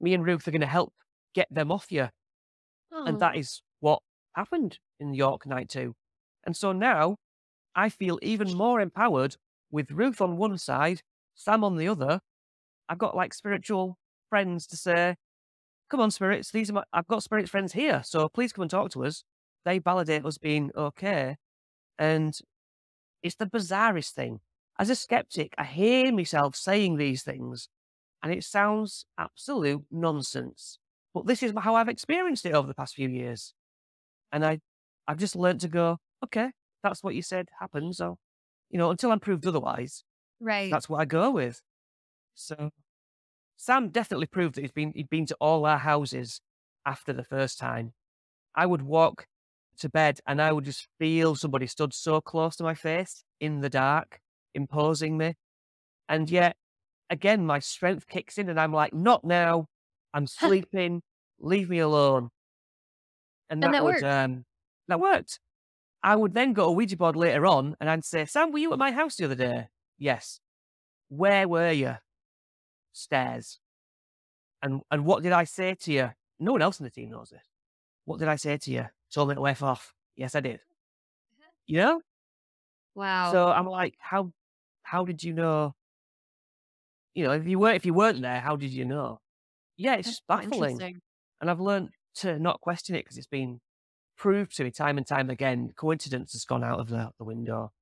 [0.00, 0.92] me and Ruth are going to help
[1.34, 2.08] get them off you.
[2.92, 4.00] And oh, that is what
[4.34, 5.94] happened in York night two.
[6.44, 7.16] And so now
[7.74, 9.36] I feel even more empowered
[9.70, 11.02] with Ruth on one side,
[11.34, 12.20] Sam on the other.
[12.88, 13.98] I've got like spiritual
[14.28, 15.16] friends to say,
[15.90, 18.02] come on, spirits, these are my, I've got spirit friends here.
[18.04, 19.24] So please come and talk to us.
[19.64, 21.36] They validate us being okay.
[21.98, 22.38] And
[23.22, 24.40] it's the bizarrest thing.
[24.78, 27.68] As a skeptic, I hear myself saying these things
[28.22, 30.78] and it sounds absolute nonsense.
[31.12, 33.52] But this is how I've experienced it over the past few years.
[34.32, 34.60] And I,
[35.08, 36.50] I've just learned to go, okay,
[36.82, 37.98] that's what you said happens.
[37.98, 38.16] So,
[38.70, 40.04] you know, until I'm proved otherwise,
[40.40, 40.70] Right.
[40.72, 41.62] that's what I go with.
[42.34, 42.70] So
[43.56, 46.40] Sam definitely proved that he's been he'd been to all our houses
[46.86, 47.92] after the first time.
[48.54, 49.26] I would walk
[49.78, 53.60] to bed and I would just feel somebody stood so close to my face in
[53.60, 54.20] the dark,
[54.54, 55.36] imposing me.
[56.08, 56.56] And yet
[57.10, 59.66] again my strength kicks in and I'm like, not now.
[60.14, 61.02] I'm sleeping.
[61.40, 62.30] Leave me alone.
[63.50, 64.04] And that, And that would worked.
[64.04, 64.44] um
[64.88, 65.40] that worked.
[66.02, 68.72] I would then go to Ouija board later on and I'd say, Sam, were you
[68.72, 69.68] at my house the other day?
[69.98, 70.40] Yes.
[71.08, 71.96] Where were you?
[72.92, 73.58] Stairs.
[74.62, 76.10] And and what did I say to you?
[76.38, 77.44] No one else in the team knows this.
[78.04, 78.86] What did I say to you?
[79.12, 79.92] Told me to F off.
[80.16, 80.60] Yes, I did.
[81.66, 82.00] You know?
[82.96, 83.30] wow.
[83.30, 84.32] So I'm like, how
[84.82, 85.74] how did you know?
[87.14, 89.20] You know, if you weren't if you weren't there, how did you know?
[89.76, 91.00] Yeah, it's that's baffling.
[91.40, 93.60] And I've learned to not question it because it's been
[94.20, 95.72] proved to me time and time again.
[95.76, 97.72] Coincidence has gone out of the, the window.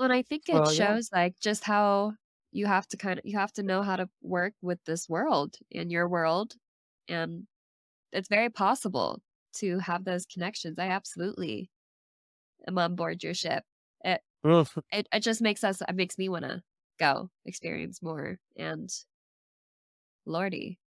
[0.00, 0.96] and I think it Well, yeah.
[0.96, 2.14] shows like just how
[2.52, 5.56] you have to kind of you have to know how to work with this world
[5.70, 6.54] in your world
[7.08, 7.46] and
[8.12, 9.22] it's very possible
[9.54, 10.78] to have those connections.
[10.78, 11.70] I absolutely
[12.68, 13.64] am on board your ship.
[14.04, 14.22] It
[14.92, 16.62] it, it just makes us it makes me want to
[16.98, 18.90] go experience more and
[20.26, 20.78] lordy.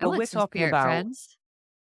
[0.00, 1.37] I Well, want we're talking about friends.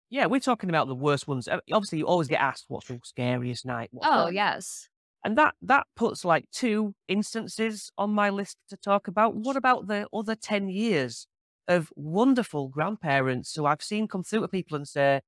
[0.09, 1.47] Yeah, we're talking about the worst ones.
[1.47, 3.89] Uh, Obviously, you always get asked what's the scariest night.
[3.91, 4.89] What's Oh the-" yes.
[5.23, 9.35] and that that puts like two instances on my list to talk about.
[9.35, 11.27] What about the other ten years
[11.67, 15.21] of wonderful grandparents who I've seen come through to people and say,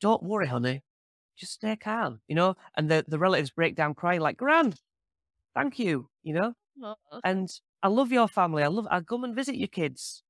[0.00, 0.82] "Don't worry, honey,
[1.36, 4.80] just stay calm," you know, and the the relatives break down crying like, "Grand,
[5.54, 6.54] thank you," you know,
[7.24, 7.50] and
[7.82, 8.62] I love your family.
[8.64, 8.88] I love.
[8.90, 10.24] I come and visit your kids.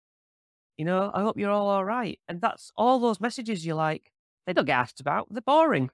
[0.79, 2.19] You know, I hope you're all all right.
[2.29, 4.11] And that's all those messages you like.
[4.47, 5.27] They don't get asked about.
[5.31, 5.91] They're boring.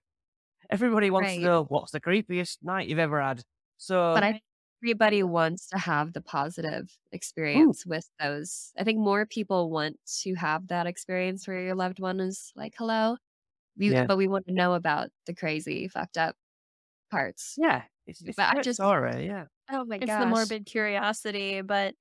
[0.71, 1.39] Everybody wants Right.
[1.41, 3.43] to know what's the creepiest night you've ever had.
[3.79, 4.41] So But I
[4.83, 8.73] everybody wants to have the positive experience with those.
[8.79, 12.75] I think more people want to have that experience where your loved one is like,
[12.79, 13.17] hello.
[13.79, 14.05] We, Yeah.
[14.07, 16.37] But we want to know about the crazy, fucked up
[17.11, 17.55] parts.
[17.57, 19.27] yeah, it's, it's But I just- story.
[19.27, 20.21] Yeah, Oh my god, It's gosh.
[20.21, 21.95] the morbid curiosity, but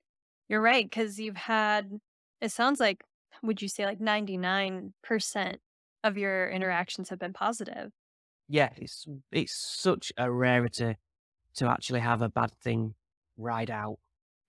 [0.49, 1.89] you're right because you've had.
[2.43, 3.05] It sounds like.
[3.41, 5.59] Would you say like ninety nine percent
[6.03, 7.91] of your interactions have been positive?
[8.47, 8.69] yeah.
[8.77, 10.97] It's it's such a rarity
[11.55, 12.95] to actually have a bad thing
[13.37, 13.99] ride out,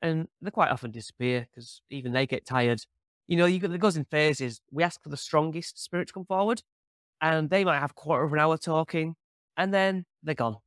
[0.03, 2.82] and they quite often disappear because even they get tired.
[3.28, 4.61] You know, you it goes in phases.
[4.72, 6.62] We ask for the strongest spirit to come forward,
[7.22, 9.16] and they might have a quarter of an hour talking,
[9.57, 10.59] and then they're gone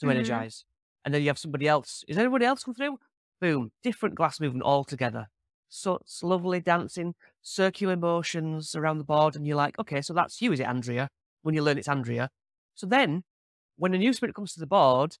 [0.00, 0.10] to Mhm.
[0.10, 0.64] energize.
[1.04, 2.04] And then you have somebody else.
[2.08, 2.98] Is anybody else come through?
[3.40, 5.28] Boom, different glass movement altogether.
[5.68, 10.40] So it's lovely dancing, circular motions around the board, and you're like, okay, so that's
[10.40, 11.08] you, is it Andrea?
[11.42, 12.30] When you learn it's Andrea.
[12.74, 13.24] So then,
[13.76, 15.16] when a new spirit comes to the board,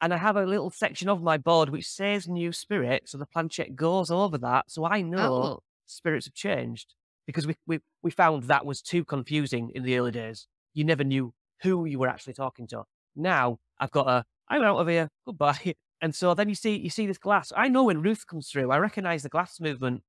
[0.00, 3.26] and I have a little section of my board which says new spirit, so the
[3.26, 6.94] planchette goes over that, so I know Oh, spirits have changed
[7.26, 10.46] because we, we we found that was too confusing in the early days.
[10.74, 11.32] You never knew
[11.62, 12.84] who you were actually talking to.
[13.16, 15.74] Now I've got a I'm out of here, goodbye.
[16.00, 17.52] And so then you see you see this glass.
[17.56, 20.02] I know when Ruth comes through, I recognise the glass movement,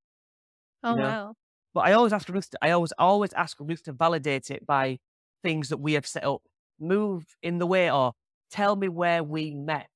[0.84, 1.36] Oh know, wow!
[1.74, 2.50] but I always ask Ruth.
[2.52, 5.00] To, I always always ask Ruth to validate it by
[5.44, 6.44] things that we have set up.
[6.80, 8.14] Move in the way, or
[8.52, 9.92] tell me where we met.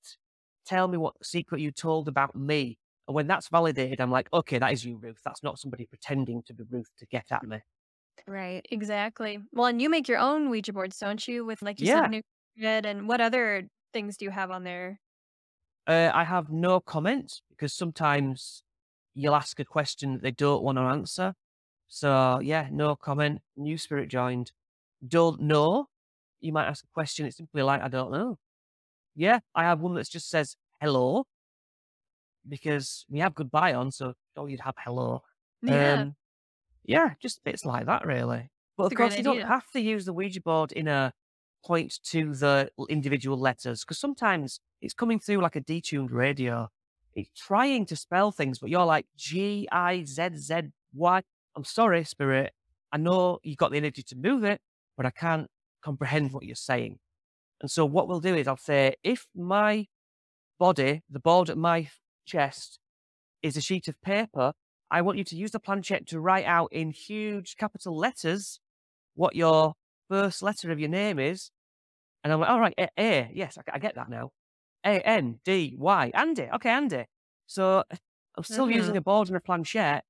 [0.65, 2.77] Tell me what secret you told about me.
[3.07, 5.21] And when that's validated, I'm like, okay, that is you, Ruth.
[5.25, 7.61] That's not somebody pretending to be Ruth to get at me.
[8.27, 8.65] right.
[8.71, 9.39] Exactly.
[9.51, 11.45] Well, and you make your own Ouija boards, don't you?
[11.45, 11.87] With like you Yeah.
[11.87, 12.21] said, new
[12.57, 14.99] and what other things do you have on there?
[15.87, 18.63] Uh, I have no comment because sometimes
[19.13, 21.35] you'll ask a question that they don't want to answer.
[21.87, 23.41] So yeah, no comment.
[23.57, 24.51] New spirit joined.
[25.05, 25.87] Don't know.
[26.41, 27.25] You might ask a question.
[27.25, 28.37] It's simply like I don't know.
[29.15, 31.25] Yeah, I have one that just says hello
[32.47, 35.21] because we have goodbye on, so oh, you'd have hello.
[35.61, 35.93] Yeah.
[35.93, 36.15] Um,
[36.83, 38.49] yeah, just bits like that, really.
[38.77, 41.13] But It's of course, you don't have to use the Ouija board in a
[41.65, 46.69] point to the individual letters because sometimes it's coming through like a detuned radio.
[47.15, 50.61] It's trying to spell things, but you're like G I Z Z
[50.93, 51.21] Y.
[51.55, 52.53] I'm sorry, spirit.
[52.91, 54.59] I know you've got the energy to move it,
[54.97, 55.47] but I can't
[55.83, 56.99] comprehend what you're saying.
[57.61, 59.87] And so, what we'll do is I'll say, if my
[60.59, 61.89] body, the board at my
[62.25, 62.79] chest,
[63.41, 64.53] is a sheet of paper,
[64.89, 68.59] I want you to use the planchette to write out in huge capital letters
[69.15, 69.73] what your
[70.09, 71.49] first letter of your name is.
[72.23, 74.31] And I'm like, all right, A, A yes, I, I get that now.
[74.85, 76.49] A N D Y, Andy.
[76.55, 77.05] Okay, Andy.
[77.47, 77.83] So
[78.37, 78.97] I'm still using Mhm.
[78.97, 80.05] a board and a planchette,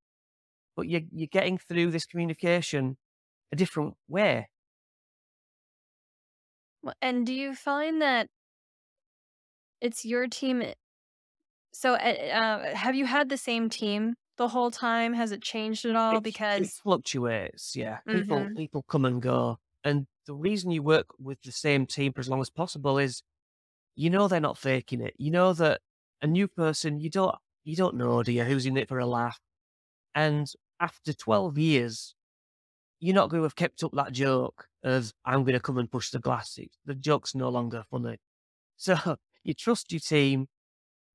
[0.76, 2.98] but you're you're getting through this communication
[3.52, 4.48] a different way.
[7.02, 8.28] And do you find that
[9.80, 10.62] it's your team?
[11.72, 15.14] So, uh, uh, have you had the same team the whole time?
[15.14, 16.20] Has it changed at all?
[16.20, 18.00] It- it Because fluctuates, yeah.
[18.10, 18.56] People Mhm.
[18.56, 22.28] people come and go, and the reason you work with the same team for as
[22.28, 23.22] long as possible is,
[23.96, 25.14] you know, they're not faking it.
[25.18, 25.80] You know that
[26.22, 29.06] a new person, you don't you don't know, do you, who's in it for a
[29.06, 29.38] laugh?
[30.14, 30.46] And
[30.80, 32.14] after twelve years,
[33.00, 35.90] you're not going to have kept up that joke of I'm going to come and
[35.90, 36.58] push the glass.
[36.84, 38.18] The joke's no longer funny.
[38.76, 38.96] So
[39.44, 40.48] you trust your team.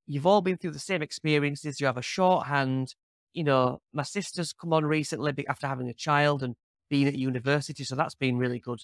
[0.07, 1.80] You've all been through the same experiences.
[1.80, 2.95] You have a shorthand.
[3.34, 6.55] You know, my sister's come on recently after having a child and
[6.89, 8.82] being at university, so that's been really good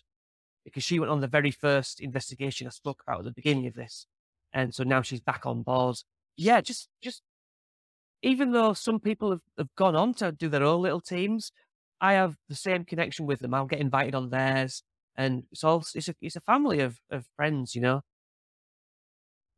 [0.65, 3.75] because she went on the very first investigation I spoke about at the beginning of
[3.75, 4.07] this,
[4.51, 5.97] and so now she's back on board.
[6.35, 7.21] Yeah, just just
[8.21, 11.51] even though some people have, have gone on to do their own little teams,
[12.01, 13.53] I have the same connection with them.
[13.53, 14.83] I'll get invited on theirs,
[15.15, 18.01] and it's all it's a it's a family of of friends, you know.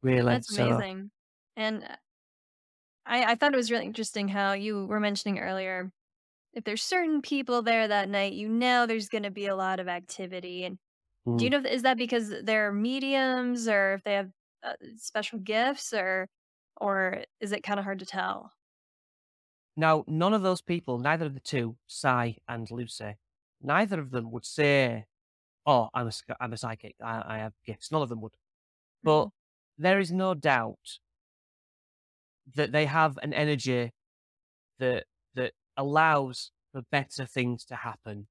[0.03, 1.11] Really, that's so amazing.
[1.55, 1.95] And uh,
[3.05, 5.91] I, I thought it was really interesting how you were mentioning earlier
[6.57, 9.79] if there's certain people there that night, you know there's going to be a lot
[9.79, 10.63] of activity.
[10.63, 10.79] And
[11.35, 11.51] do you Mm.
[11.51, 14.31] know if is that because they're mediums or if they have
[14.63, 16.29] uh, special gifts or
[16.77, 18.53] or is it kind of hard to tell?
[19.75, 23.15] Now, none of those people, neither of the two, Sai and Lucy,
[23.61, 25.05] neither of them would say,
[25.65, 26.11] "Oh, I'm a
[26.41, 26.95] I'm a psychic.
[27.01, 28.37] I, I have gifts." None of them would.
[29.03, 29.31] But Mhm.
[29.77, 30.99] there is no doubt
[32.55, 33.91] that they have an energy
[34.79, 35.05] that
[35.35, 38.27] that allows for better things to happen.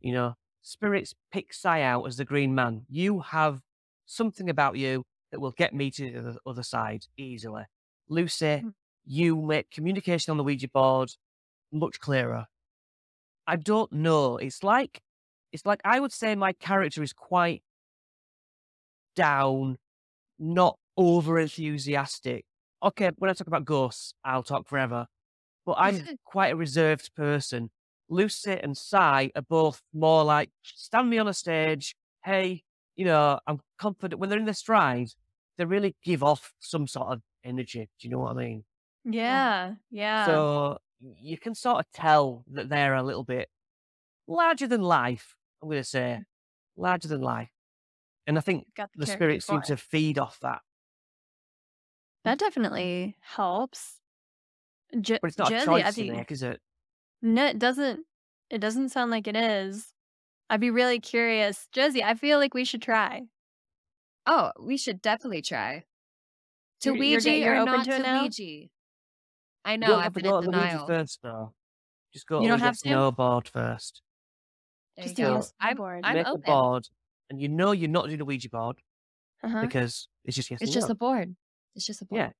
[0.00, 0.34] You know,
[0.64, 2.86] spirits pick Sai out as the green man.
[2.88, 3.62] You have
[4.06, 7.64] something about you that will get me to the other side easily.
[8.08, 8.74] Lucy, Mhm.
[9.04, 11.16] you make communication on the Ouija board
[11.72, 12.48] much clearer.
[13.46, 14.38] I don't know.
[14.38, 15.02] It's like
[15.52, 17.62] it's like I would say my character is quite
[19.14, 19.78] down,
[20.38, 22.44] not over enthusiastic.
[22.82, 25.06] Okay, when I talk about ghosts, I'll talk forever.
[25.66, 27.70] But I'm quite a reserved person.
[28.08, 31.94] Lucy and Sai are both more like stand me on a stage.
[32.24, 32.62] Hey,
[32.96, 35.08] you know, I'm confident when they're in their stride,
[35.58, 37.88] they really give off some sort of energy.
[38.00, 38.64] Do you know what I mean?
[39.04, 39.76] Yeah, mm.
[39.90, 40.26] yeah.
[40.26, 43.48] So you can sort of tell that they're a little bit
[44.26, 45.34] larger than life.
[45.62, 46.24] I'm going to say mm.
[46.76, 47.50] larger than life,
[48.26, 50.60] and I think the the character spirits seem to feed off that.
[52.24, 54.00] That definitely helps.
[54.98, 56.60] Je- But it's not a Jesse, I choice to think make, is it?
[57.24, 58.00] No, it doesn't.
[58.50, 59.92] It doesn't sound like it is.
[60.50, 62.04] I'd be really curious, Josie.
[62.04, 63.22] I feel like we should try.
[64.26, 65.84] Oh, we should definitely try.
[66.82, 68.22] To You're- you're Ouija ga- you're or open not to it to now?
[68.22, 68.68] Ouija?
[69.64, 70.86] I You know, don't I've to been go in to the Ouija denial.
[70.86, 71.54] first, though.
[72.12, 72.90] Just go You don't the have yes to?
[72.90, 74.02] no board first.
[74.96, 75.34] There Just you a go.
[75.36, 76.00] yes I'm, board.
[76.04, 76.42] I'm Make a open.
[76.42, 76.88] board,
[77.30, 78.76] and you know you're not doing a Ouija board
[79.42, 79.62] Uh-huh.
[79.62, 80.92] because it's just yes It's and just no.
[80.92, 81.34] a board.
[81.74, 82.18] It's just a board.
[82.20, 82.30] Yeah.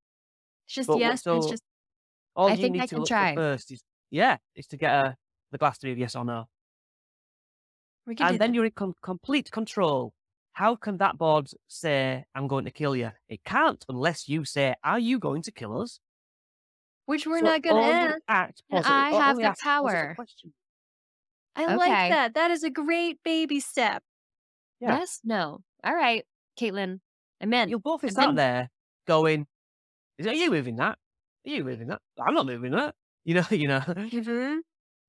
[0.67, 1.15] It's just But what, yes.
[1.15, 1.63] It's so just
[2.37, 3.35] all I you think need I to can look try.
[3.35, 5.17] first is yeah, is to get a,
[5.53, 6.49] the glass to be yes or no,
[8.07, 8.55] and then that.
[8.55, 10.13] you're in com- complete control.
[10.53, 13.11] How can that board say I'm going to kill you?
[13.29, 16.01] It can't unless you say, "Are you going to kill us?"
[17.07, 18.19] Which we're So not only ask.
[18.29, 18.93] act positive.
[18.93, 20.17] I have the power.
[21.57, 22.35] I like that.
[22.35, 24.03] That is a great baby step.
[24.81, 24.99] Yeah.
[24.99, 25.21] Yes?
[25.25, 25.61] No.
[25.85, 26.25] All right,
[26.59, 27.01] Caitlin.
[27.41, 27.69] I'm in.
[27.69, 28.35] You'll both sat in.
[28.37, 28.71] there
[29.07, 29.47] going,
[30.19, 30.99] "Is are you moving that?
[31.47, 32.01] Are you moving that?
[32.19, 32.95] I'm not moving that."
[33.27, 33.81] You know, you know.
[33.81, 34.59] Mm-hmm.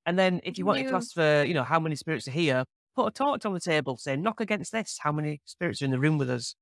[0.05, 2.63] And then if you wanted to ask for, you know, how many spirits are here,
[2.95, 5.91] put a torch on the table, say, knock against this, how many spirits are in
[5.91, 6.55] the room with us?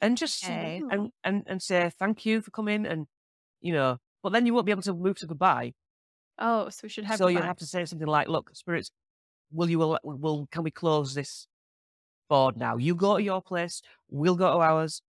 [0.00, 0.82] And just Okay.
[0.90, 3.06] and and and say thank you for coming and
[3.60, 5.74] you know, but then you won't be able to move to goodbye.
[6.38, 8.90] Oh, so we should have so you'll have to say something like, Look, spirits,
[9.52, 11.46] will you will, will can we close this
[12.30, 12.78] board now?
[12.78, 15.02] You go to your place, we'll go to ours.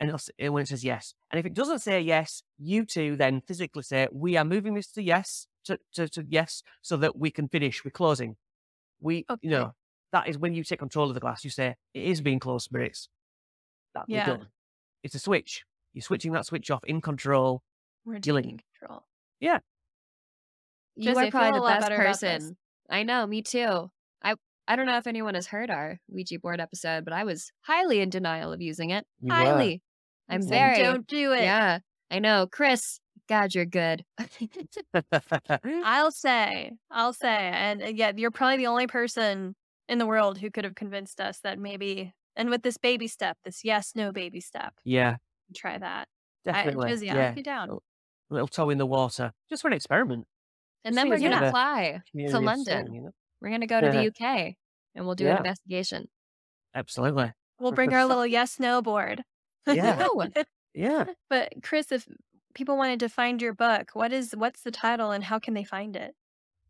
[0.00, 1.14] And it'll, eh, when it says yes.
[1.30, 4.88] And if it doesn't say yes, you two then physically say, We are moving this
[4.92, 8.36] to yes, to, to, to yes, so that we can finish with closing.
[9.00, 9.74] We, you know,
[10.12, 11.44] that is when you take control of the glass.
[11.44, 13.08] You say, It is being closed, spirits.
[13.94, 14.26] That we're Yeah.
[14.26, 14.48] done.
[15.02, 15.64] It's a switch.
[15.92, 17.62] You're switching that switch off in control.
[18.04, 19.06] We're You're control.
[19.40, 19.58] Yeah.
[20.96, 22.42] You Jesse, I are feel probably the lot best better about this.
[22.44, 22.56] person.
[22.90, 23.90] I know, me too.
[24.22, 24.34] I
[24.66, 28.00] I don't know if anyone has heard our Ouija board episode, but I was highly
[28.00, 29.06] in denial of using it.
[29.20, 29.72] You highly.
[29.72, 29.78] You
[30.28, 31.42] I'm very Don't do it.
[31.42, 31.80] Yeah.
[32.10, 32.46] I know.
[32.50, 34.04] Chris, God, you're good.
[35.84, 36.72] I'll say.
[36.90, 37.50] I'll say.
[37.52, 39.54] And uh, yeah, you're probably the only person
[39.88, 43.36] in the world who could have convinced us that maybe, and with this baby step,
[43.44, 45.16] this yes, no baby step, yeah,
[45.54, 46.08] try that.
[46.46, 46.90] I, definitely.
[46.90, 47.32] Josie, I'll yeah.
[47.32, 47.70] be down.
[47.70, 47.78] A
[48.30, 49.32] little toe in the water.
[49.50, 50.26] Just for an experiment.
[50.84, 52.86] And Just then we're as a bit going to fly to London.
[52.86, 53.10] soul, you know?
[53.44, 54.38] We're going to go to the uh-huh.
[54.38, 54.54] UK
[54.94, 56.08] and we'll do an investigation.
[56.74, 57.30] Absolutely.
[57.60, 59.22] We'll bring our little yes, no board.
[59.66, 60.08] Yeah.
[60.74, 61.04] Yeah.
[61.30, 62.06] but Chris, if
[62.54, 65.64] people wanted to find your book, what is what's the title and how can they
[65.64, 66.14] find it?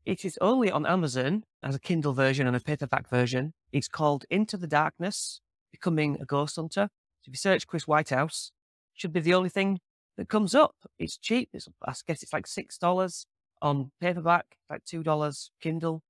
[0.05, 3.53] It is only on Amazon as a Kindle version and a paperback version.
[3.73, 5.41] It's called Into the Darkness,
[5.73, 6.89] Becoming a Ghost Hunter.
[7.23, 8.53] So if you search Chris Whitehouse,
[8.95, 9.81] should be the only thing
[10.17, 10.75] that comes up.
[10.99, 11.51] It's cheap.
[11.53, 13.27] It's, I guess it's like $6
[13.63, 16.03] on paperback, like $2 Kindle.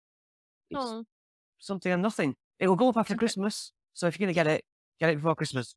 [0.75, 1.05] It's Oh,
[1.59, 2.37] something and nothing.
[2.59, 3.19] It will go up after Okay.
[3.19, 3.73] Christmas.
[3.95, 4.65] So if you're going to get it,
[5.01, 5.75] get it before Christmas.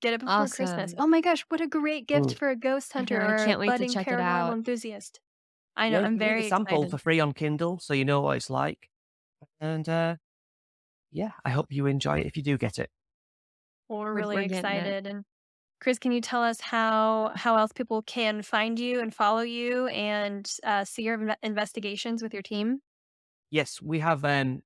[0.00, 0.94] Get it before Christmas.
[0.98, 2.38] Oh my gosh, what a great gift Mm.
[2.38, 4.20] for a ghost I hunter know, I or can't wait to budding check it paranormal
[4.20, 4.52] out.
[4.54, 5.20] enthusiast.
[5.76, 6.90] I know, Yeah, I'm you can read very sample excited.
[6.90, 8.90] for free on Kindle, so you know what it's like.
[9.60, 10.16] And uh,
[11.10, 12.90] yeah, I hope you enjoy it if you do get it.
[13.88, 15.06] Well, we're We're- really we're excited.
[15.06, 15.24] And
[15.80, 19.86] Chris, can you tell us how how else people can find you and follow you
[19.88, 22.82] and uh, see your investigations with your team?
[23.52, 24.62] Yes, we have um,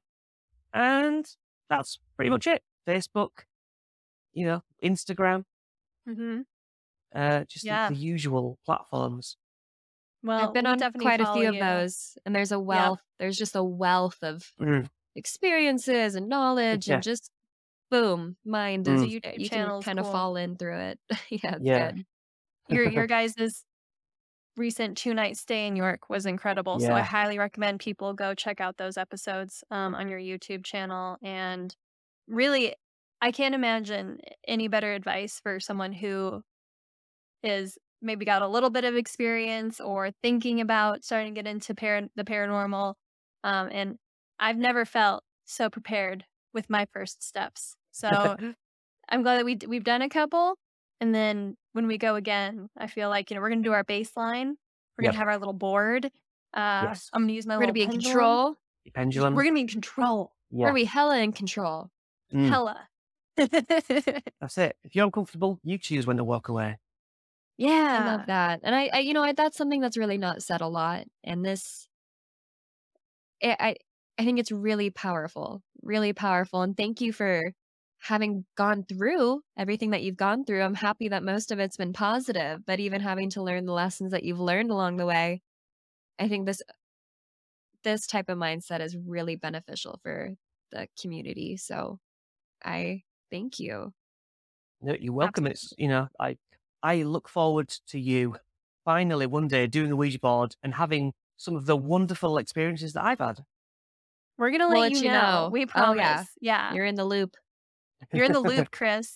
[0.74, 1.26] And
[1.70, 2.62] that's pretty much it.
[2.88, 3.30] Facebook,
[4.34, 5.44] you know, Instagram,
[6.08, 6.42] Mm-hmm.
[7.14, 7.90] uh, just the- Yeah.
[7.90, 9.38] the, usual platforms.
[10.24, 13.02] Well, I've been we'll on quite a follow few of those, and there's a wealth.
[13.20, 14.90] There's just a wealth of Mm.
[15.16, 16.96] experiences and knowledge, Yeah.
[16.96, 17.30] and just
[17.92, 18.96] boom, mind Mm.
[18.96, 21.00] is you, YouTube you can is kind of fall in through it.
[21.30, 21.92] yeah, it's Yeah.
[21.92, 22.06] good.
[22.70, 23.66] Your your guys'
[24.56, 26.80] recent two night stay in York was incredible.
[26.80, 31.18] So I highly recommend people go check out those episodes um, on your YouTube channel.
[31.22, 31.76] And
[32.28, 32.76] really,
[33.22, 36.44] I can't imagine any better advice for someone who
[37.44, 41.74] is maybe got a little bit of experience or thinking about starting to get into
[41.76, 42.96] par- the paranormal.
[43.44, 43.98] Um, and
[44.40, 47.76] I've never felt so prepared with my first steps.
[47.98, 48.38] So
[49.10, 50.56] I'm glad that we d- we've done a couple,
[51.02, 53.84] and then when we go again, I feel like you know we're gonna do our
[53.86, 54.56] baseline.
[54.98, 55.14] We're Yep.
[55.14, 56.08] gonna have our little board.
[56.54, 57.10] Uh, Yes.
[57.14, 58.56] I'm gonna use my We're gonna little be in control.
[58.96, 59.36] Pendulum.
[59.36, 60.34] We're gonna be in control.
[60.62, 61.92] We're yeah, gonna be hella in control.
[62.34, 62.90] Mm, Hella.
[63.38, 64.78] that's it.
[64.84, 66.78] If you're uncomfortable, you choose when to walk away.
[67.58, 67.98] yeah.
[68.00, 70.62] I love that, and I, I, you know, I, that's something that's really not said
[70.62, 71.06] a lot.
[71.24, 71.88] And this,
[73.44, 73.76] I, I,
[74.20, 76.62] I think it's really powerful, really powerful.
[76.62, 77.42] And thank you for
[78.00, 80.62] having gone through everything that you've gone through.
[80.62, 84.12] I'm happy that most of it's been positive, but even having to learn the lessons
[84.12, 85.42] that you've learned along the way,
[86.20, 86.62] I think this,
[87.84, 90.36] this type of mindset is really beneficial for
[90.72, 91.58] the community.
[91.58, 92.00] So,
[92.64, 93.94] I thank you.
[94.82, 95.48] No, you're welcome.
[95.48, 96.38] It's you know, I
[96.84, 98.38] I look forward to you
[98.86, 103.04] finally one day doing a Ouija board and having some of the wonderful experiences that
[103.04, 103.44] I've had.
[104.38, 105.22] We're gonna We'll let, let you you know.
[105.22, 105.50] know.
[105.52, 106.00] We Oh, promise.
[106.00, 106.24] yeah.
[106.42, 106.74] yeah.
[106.74, 107.36] You're in the loop.
[108.14, 109.14] You're in the loop, Chris.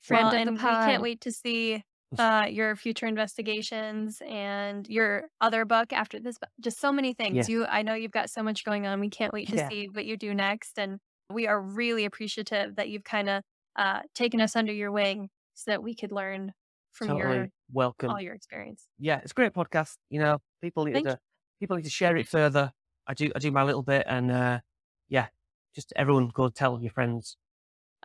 [0.00, 1.82] Friend Well, and we can't wait to see
[2.18, 6.36] uh, your future investigations and your other book after this.
[6.60, 7.48] Just so many things.
[7.48, 7.54] Yeah.
[7.54, 9.00] You, I know you've got so much going on.
[9.00, 9.68] We can't wait to Yeah.
[9.68, 10.98] see what you do next, and
[11.30, 13.42] we are really appreciative that you've kind of
[13.76, 16.52] uh, taken us under your wing so that we could learn
[16.92, 18.10] from totally your welcome.
[18.10, 18.86] all your experience.
[18.98, 19.96] yeah, it's a great podcast.
[20.10, 21.18] You know, people need Thank to
[21.60, 22.72] people need to share it further.
[23.06, 24.60] I do I do my little bit, and uh,
[25.08, 25.28] yeah,
[25.74, 27.36] just everyone go tell your friends.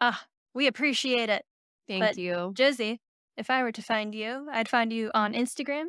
[0.02, 1.46] Ah, we appreciate it.
[1.88, 2.52] Thank But- you.
[2.56, 3.00] Josie,
[3.38, 5.88] if I were to find you, I'd find you on Instagram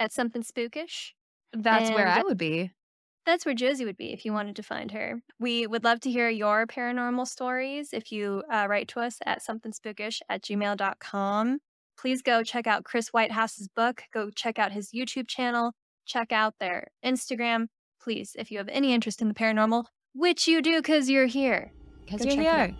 [0.00, 1.12] at something spookish.
[1.52, 2.72] That's where I would be.
[3.26, 5.20] That's where Josie would be if you wanted to find her.
[5.38, 9.42] We would love to hear your paranormal stories if you uh, write to us at
[9.42, 11.58] somethingspookish at gmail.com.
[11.98, 14.04] Please go check out Chris Whitehouse's book.
[14.14, 15.72] Go check out his YouTube channel.
[16.06, 17.66] Check out their Instagram.
[18.00, 19.84] Please, if you have any interest in the paranormal,
[20.14, 21.72] which you do because you're here.
[22.06, 22.74] Because you're here.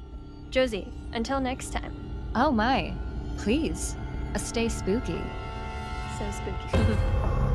[0.50, 1.94] Josie, until next time.
[2.34, 2.94] Oh my.
[3.36, 3.96] Please.
[4.34, 5.20] Uh, stay spooky.
[6.18, 6.96] So spooky.